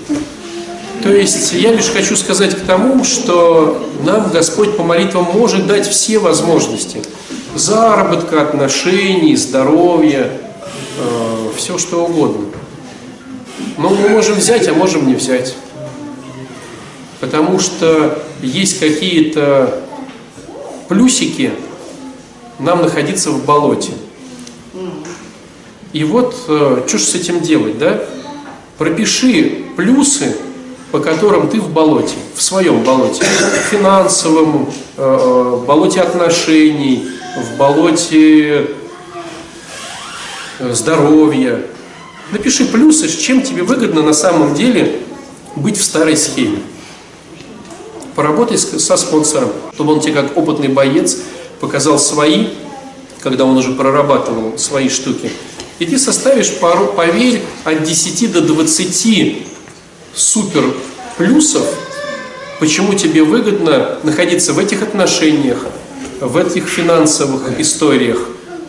[1.02, 5.88] То есть я лишь хочу сказать к тому, что нам Господь по молитвам может дать
[5.88, 7.02] все возможности.
[7.56, 10.30] Заработка, отношений, здоровья,
[10.98, 12.46] э, все что угодно.
[13.78, 15.56] Но мы можем взять, а можем не взять.
[17.18, 19.82] Потому что есть какие-то
[20.86, 21.50] плюсики
[22.60, 23.90] нам находиться в болоте.
[25.96, 28.04] И вот э, что же с этим делать, да?
[28.76, 30.36] Пропиши плюсы,
[30.92, 34.68] по которым ты в болоте, в своем болоте, в финансовом,
[34.98, 38.66] э, э, болоте отношений, в болоте
[40.58, 41.62] э, здоровья.
[42.30, 45.00] Напиши плюсы, чем тебе выгодно на самом деле
[45.54, 46.58] быть в старой схеме.
[48.14, 51.20] Поработай со спонсором, чтобы он тебе как опытный боец
[51.58, 52.48] показал свои,
[53.22, 55.32] когда он уже прорабатывал свои штуки.
[55.78, 59.46] И ты составишь, пару, поверь, от 10 до 20
[60.14, 60.64] супер
[61.18, 61.66] плюсов,
[62.58, 65.66] почему тебе выгодно находиться в этих отношениях,
[66.20, 68.18] в этих финансовых историях,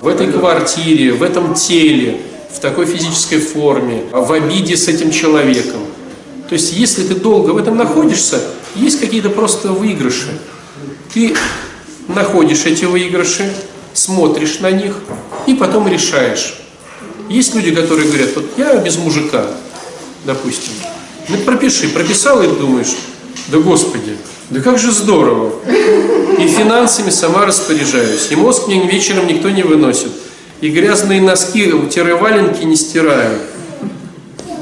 [0.01, 2.22] в этой квартире, в этом теле,
[2.53, 5.82] в такой физической форме, в обиде с этим человеком.
[6.49, 8.41] То есть, если ты долго в этом находишься,
[8.76, 10.38] есть какие-то просто выигрыши.
[11.14, 11.36] Ты
[12.08, 13.51] находишь эти выигрыши,
[13.93, 14.95] смотришь на них
[15.45, 16.55] и потом решаешь.
[17.30, 19.45] Есть люди, которые говорят, вот я без мужика,
[20.25, 20.73] допустим.
[21.30, 22.95] Ну пропиши, прописал и думаешь,
[23.49, 24.15] да господи,
[24.49, 25.51] да как же здорово.
[26.39, 28.28] И финансами сама распоряжаюсь.
[28.32, 30.11] И мозг мне вечером никто не выносит.
[30.61, 33.39] И грязные носки-валенки не стираю.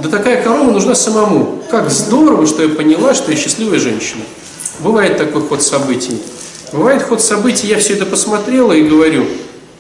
[0.01, 1.63] Да такая корова нужна самому.
[1.69, 4.21] Как здорово, что я поняла, что я счастливая женщина.
[4.79, 6.19] Бывает такой ход событий.
[6.71, 9.25] Бывает ход событий, я все это посмотрела и говорю,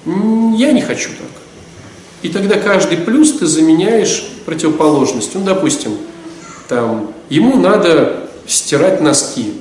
[0.05, 1.44] я не хочу так.
[2.21, 5.41] И тогда каждый плюс ты заменяешь противоположностью.
[5.41, 5.91] Ну, допустим,
[6.67, 9.53] там, ему надо стирать носки.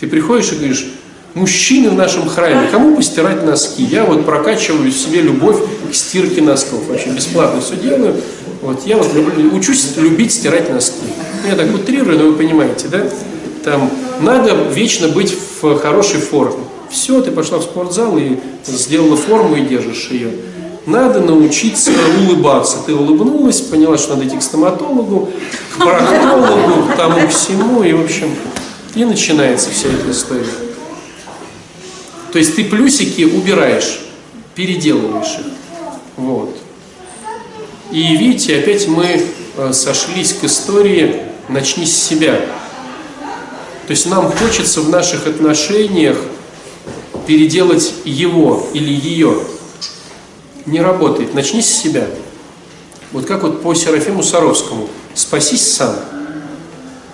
[0.00, 0.86] Ты приходишь и говоришь,
[1.34, 3.82] мужчины в нашем храме, кому постирать носки?
[3.82, 5.58] Я вот прокачиваю в себе любовь
[5.90, 6.86] к стирке носков.
[6.88, 8.16] Вообще бесплатно все делаю.
[8.62, 11.04] Вот я вот люблю, учусь любить стирать носки.
[11.46, 13.06] Я так утрирую, но вы понимаете, да?
[13.62, 13.90] Там
[14.20, 16.64] надо вечно быть в хорошей форме.
[16.90, 20.30] Все, ты пошла в спортзал и сделала форму и держишь ее.
[20.86, 22.78] Надо научиться улыбаться.
[22.86, 25.30] Ты улыбнулась, поняла, что надо идти к стоматологу,
[25.74, 28.32] к проктологу, к тому всему, и, в общем,
[28.94, 30.46] и начинается вся эта история.
[32.32, 34.00] То есть ты плюсики убираешь,
[34.54, 35.46] переделываешь их.
[36.16, 36.56] Вот.
[37.90, 39.26] И видите, опять мы
[39.56, 42.40] э, сошлись к истории «начни с себя».
[43.86, 46.16] То есть нам хочется в наших отношениях
[47.26, 49.36] переделать его или ее.
[50.66, 51.32] Не работает.
[51.34, 52.06] Начни с себя.
[53.12, 54.88] Вот как вот по Серафиму Саровскому.
[55.14, 55.94] Спасись сам.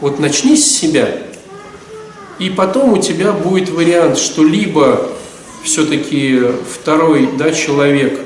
[0.00, 1.18] Вот начни с себя.
[2.38, 5.12] И потом у тебя будет вариант, что либо
[5.62, 8.20] все-таки второй да, человек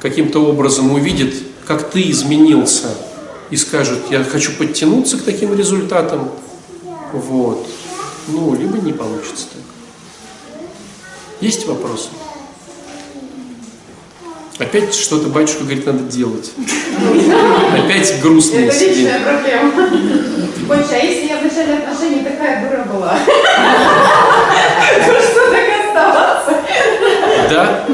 [0.00, 1.34] каким-то образом увидит,
[1.66, 2.88] как ты изменился,
[3.50, 6.30] и скажет, я хочу подтянуться к таким результатам,
[7.12, 7.66] вот,
[8.28, 9.62] ну, либо не получится так.
[11.40, 12.08] Есть вопросы?
[14.58, 16.52] Опять что-то батюшка говорит, надо делать.
[17.76, 19.72] Опять грустные Это личная проблема.
[20.68, 23.18] Больше, а если я в начале отношений такая дура была,
[25.06, 26.52] то что так оставаться?
[27.50, 27.84] Да?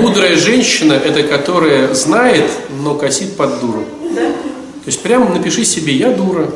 [0.00, 2.50] Мудрая женщина– это которая знает,
[2.82, 3.84] но косит под дуру.
[4.14, 6.48] То есть прямо напиши себе «я дура».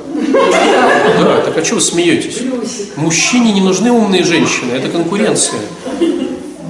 [1.21, 2.39] Да, так а что вы смеетесь?
[2.97, 5.61] Мужчине не нужны умные женщины, это конкуренция.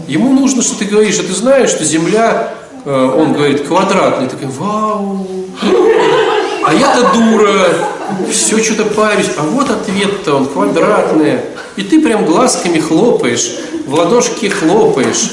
[0.09, 4.29] Ему нужно, что ты говоришь, а ты знаешь, что Земля, он говорит, квадратная.
[4.29, 5.27] Ты такой, вау,
[6.65, 7.67] а я-то дура,
[8.31, 11.45] все что-то парюсь, а вот ответ-то он квадратная.
[11.77, 13.53] И ты прям глазками хлопаешь,
[13.87, 15.33] в ладошки хлопаешь.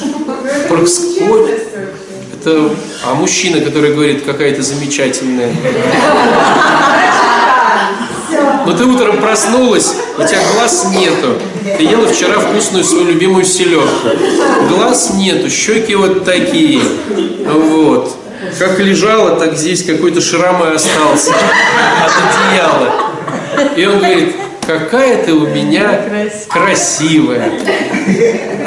[2.33, 2.69] Это,
[3.05, 5.51] а мужчина, который говорит, какая то замечательная.
[8.67, 11.37] Но ты утром проснулась, у тебя глаз нету.
[11.77, 14.09] Ты ела вчера вкусную свою любимую селедку.
[14.67, 16.81] Глаз нету, щеки вот такие.
[17.45, 18.13] Вот.
[18.59, 23.73] Как лежала, так здесь какой-то шрам и остался от одеяла.
[23.77, 26.01] И он говорит, какая ты у меня
[26.49, 27.49] красивая.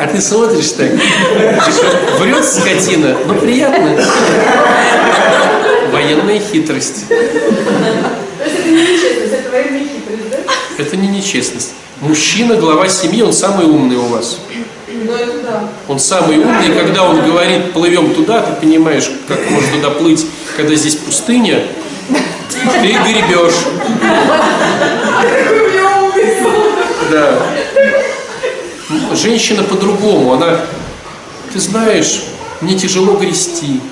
[0.00, 0.88] А ты смотришь так,
[2.18, 4.02] врет скотина, но приятно.
[5.92, 7.04] Военная хитрость.
[8.40, 10.38] То есть это не нечестность, это военная хитрость, да?
[10.80, 11.74] Это не нечестность.
[12.00, 14.38] Мужчина, глава семьи, он самый умный у вас.
[14.88, 15.12] Ну.
[15.88, 20.24] Он самый умный, и когда он говорит, плывем туда, ты понимаешь, как можно туда плыть,
[20.56, 21.66] когда здесь пустыня,
[22.08, 23.58] ты гребешь.
[27.10, 27.42] Да.
[29.14, 30.60] Женщина по-другому, она,
[31.52, 32.22] ты знаешь,
[32.62, 33.82] мне тяжело грести.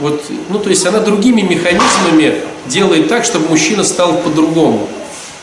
[0.00, 4.88] Вот, ну, то есть она другими механизмами делает так, чтобы мужчина стал по-другому.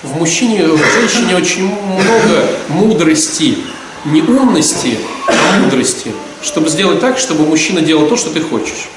[0.01, 3.57] В мужчине, в женщине очень много мудрости,
[4.05, 4.97] не умности,
[5.27, 8.87] а мудрости, чтобы сделать так, чтобы мужчина делал то, что ты хочешь.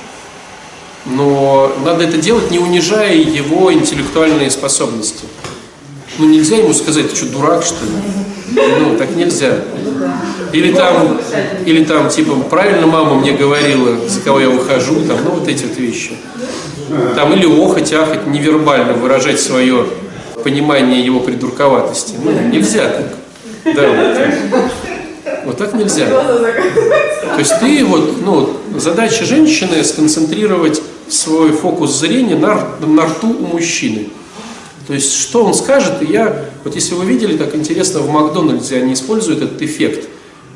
[1.05, 5.24] Но надо это делать, не унижая его интеллектуальные способности.
[6.18, 7.90] Ну нельзя ему сказать, ты что, дурак, что ли?
[8.78, 9.57] Ну, так нельзя.
[10.53, 11.18] Или там,
[11.66, 15.64] или там, типа, правильно мама мне говорила, за кого я выхожу, там, ну, вот эти
[15.64, 16.12] вот вещи.
[17.16, 19.86] Там или охоть, ахать, невербально выражать свое
[20.43, 22.14] понимание его придурковатости.
[22.22, 23.74] Ну, нельзя так.
[23.74, 24.34] Да, вот так.
[25.45, 26.07] Вот так нельзя.
[26.07, 33.47] То есть ты вот, ну, задача женщины сконцентрировать свой фокус зрения на, на рту у
[33.47, 34.09] мужчины.
[34.86, 38.78] То есть, что он скажет, и я, вот если вы видели, так интересно, в Макдональдсе
[38.78, 40.09] они используют этот эффект.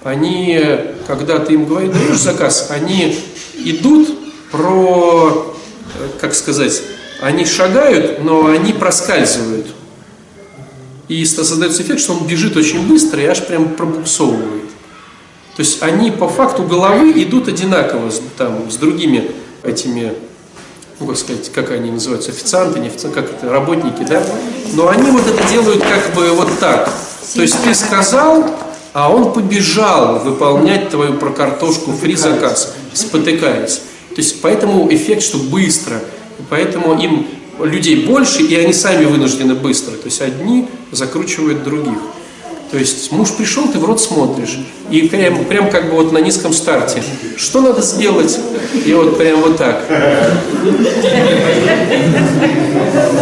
[0.03, 0.61] Они,
[1.07, 3.19] когда ты им говоришь, даешь заказ, они
[3.65, 4.09] идут
[4.51, 5.55] про,
[5.99, 6.83] э, как сказать,
[7.21, 9.67] они шагают, но они проскальзывают.
[11.09, 14.65] И создается эффект, что он бежит очень быстро и аж прям пробуксовывает.
[15.57, 19.31] То есть они по факту головы идут одинаково с, там, с другими
[19.63, 20.13] этими,
[21.01, 24.23] ну как сказать, как они называются, официанты, не официанты, как это, работники, да?
[24.75, 26.93] Но они вот это делают как бы вот так.
[27.35, 28.45] То есть ты сказал,
[28.93, 33.77] а он побежал выполнять твою про картошку фри заказ, спотыкаясь.
[34.11, 36.01] То есть поэтому эффект, что быстро.
[36.51, 37.27] Поэтому им
[37.61, 39.93] людей больше, и они сами вынуждены быстро.
[39.93, 41.99] То есть одни закручивают других.
[42.71, 44.59] То есть муж пришел, ты в рот смотришь.
[44.91, 47.03] И прям, прям как бы вот на низком старте.
[47.37, 48.39] Что надо сделать?
[48.85, 49.85] И вот прям вот так.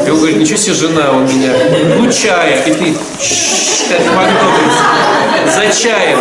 [0.07, 1.53] И он говорит, ничего себе, жена у меня.
[1.99, 2.64] Ну, чая.
[2.66, 4.95] И ты, «Шш, как в Макдональдсе.
[5.55, 6.18] За чаем.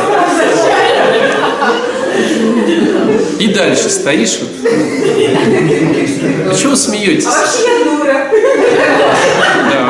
[3.39, 4.39] И дальше стоишь.
[4.41, 4.49] Вот.
[6.57, 7.27] Чего вы смеетесь?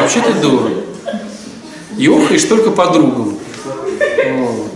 [0.04, 0.70] Вообще ты дура.
[1.98, 3.38] И охаешь только подругам.
[4.38, 4.72] Вот.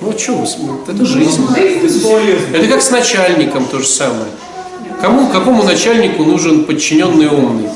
[0.00, 0.46] Ну, что вы?
[0.88, 1.46] Это жизнь.
[2.52, 4.26] Это как с начальником то же самое.
[5.00, 7.68] Кому, какому начальнику нужен подчиненный умный?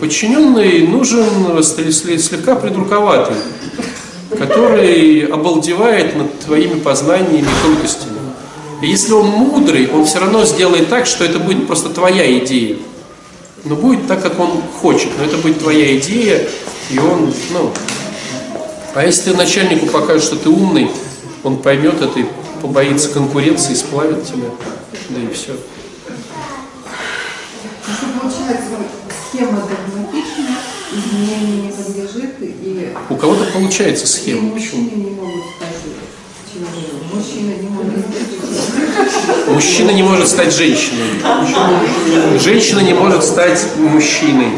[0.00, 3.36] Подчиненный нужен слегка придурковатый,
[4.36, 8.18] который обалдевает над твоими познаниями и тонкостями.
[8.82, 12.76] И если он мудрый, он все равно сделает так, что это будет просто твоя идея.
[13.64, 15.10] Но будет так, как он хочет.
[15.18, 16.48] Но это будет твоя идея,
[16.90, 17.72] и он, ну...
[18.94, 20.90] А если ты начальнику покажешь, что ты умный,
[21.44, 22.26] он поймет это и
[22.62, 24.48] побоится конкуренции, сплавит тебя.
[25.10, 25.52] Да и все.
[27.84, 28.70] Что получается,
[29.30, 30.56] схема догматична,
[30.92, 34.50] изменению не подлежит, и, У кого-то получается и схема.
[34.52, 34.80] Почему?
[34.80, 35.76] мужчины не могут стать
[36.52, 36.98] человеком.
[37.12, 38.87] Мужчина не может
[39.48, 41.20] Мужчина не может стать женщиной.
[42.38, 44.52] Женщина не может стать мужчиной.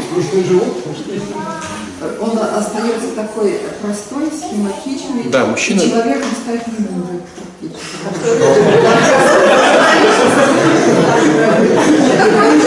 [2.19, 7.21] Он остается такой простой, схематичный, Да, мужчина- и человеком стать не может.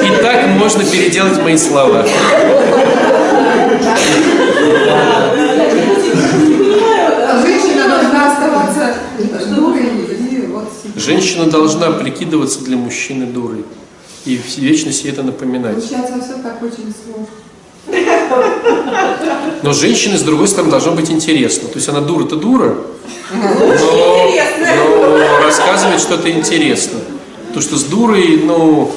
[0.03, 2.05] И так можно переделать мои слова.
[7.43, 8.95] Женщина должна оставаться
[9.55, 9.91] дурой
[10.97, 13.65] Женщина должна прикидываться для мужчины дурой.
[14.25, 15.75] И в- вечно себе это напоминать.
[15.77, 17.27] Получается все так очень сложно.
[19.63, 21.69] Но женщине, с другой стороны, должно быть интересно.
[21.69, 22.77] То есть она дура-то дура,
[23.33, 23.39] но,
[24.77, 26.99] но рассказывает что-то интересно.
[27.53, 28.91] То, что с дурой, ну,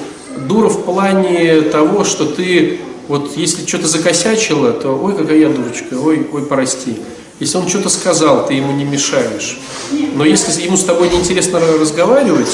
[0.48, 5.94] дура в плане того, что ты, вот если что-то закосячила, то ой, какая я дурочка,
[5.96, 6.98] ой, ой, прости.
[7.40, 9.60] Если он что-то сказал, ты ему не мешаешь.
[9.92, 12.50] Но если ему с тобой неинтересно ра- разговаривать,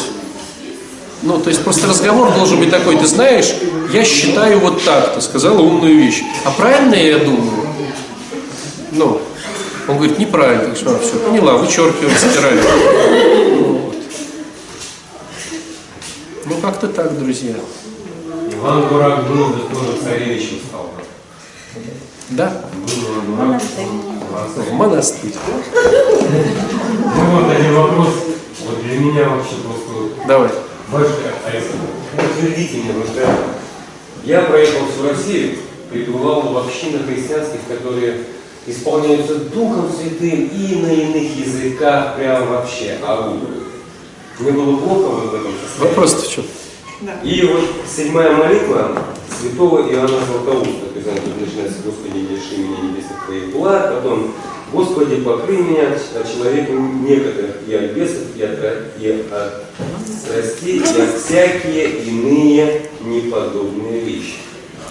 [1.22, 3.54] ну, то есть просто разговор должен быть такой, ты знаешь,
[3.94, 6.22] я считаю вот так, ты сказала умную вещь.
[6.44, 7.66] А правильно я думаю?
[8.92, 9.22] Ну,
[9.88, 10.66] он говорит, неправильно.
[10.66, 12.62] Так что, все, поняла, вычеркиваем, стирали.
[13.62, 13.96] Вот.
[16.46, 17.56] Ну, как-то так, друзья.
[18.54, 20.90] Иван Дурак был, да тоже царевичем стал.
[22.30, 22.64] Да,
[23.28, 23.62] Дурак.
[24.56, 25.34] в монастырь.
[27.16, 28.08] Ну вот один вопрос.
[28.66, 30.50] Вот для меня вообще просто Давай.
[30.92, 33.08] Батюшка Александр, подтвердите мне, вот.
[34.24, 35.58] Я проехал всю Россию,
[35.92, 38.22] пребывал в общинах христианских, которые
[38.68, 43.68] исполняются Духом Святым и на иных языках прям вообще орудуют.
[44.40, 45.90] Мне было плохо вот в этом состоянии.
[45.90, 46.46] Вопрос-то в чем?
[47.24, 48.98] И вот седьмая молитва
[49.42, 54.34] святого Иоанна Златоуста, она тут начинается «Господи, не лиши меня небесных твоих благ», потом
[54.72, 58.60] «Господи, покрый меня от человека некоторых и от бесов, и от,
[59.00, 59.66] и от
[60.08, 64.36] страстей, и от всякие иные неподобные вещи».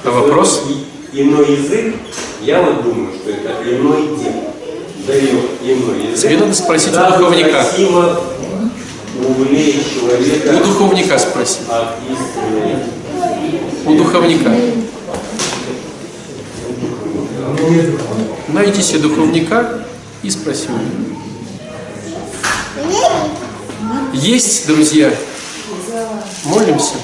[0.04, 0.64] А вопрос?
[1.12, 1.94] Иной язык,
[2.42, 4.42] я вот думаю, что это иной день.
[5.06, 6.22] Дает иной язык.
[6.22, 7.66] Тебе надо спросить у духовника.
[9.18, 11.58] увлечь человека У духовника спроси.
[13.86, 14.50] У духовника.
[18.48, 19.84] Найди себе духовника
[20.22, 21.12] и спроси у него.
[24.12, 25.12] Есть, друзья?
[26.44, 26.94] Молимся.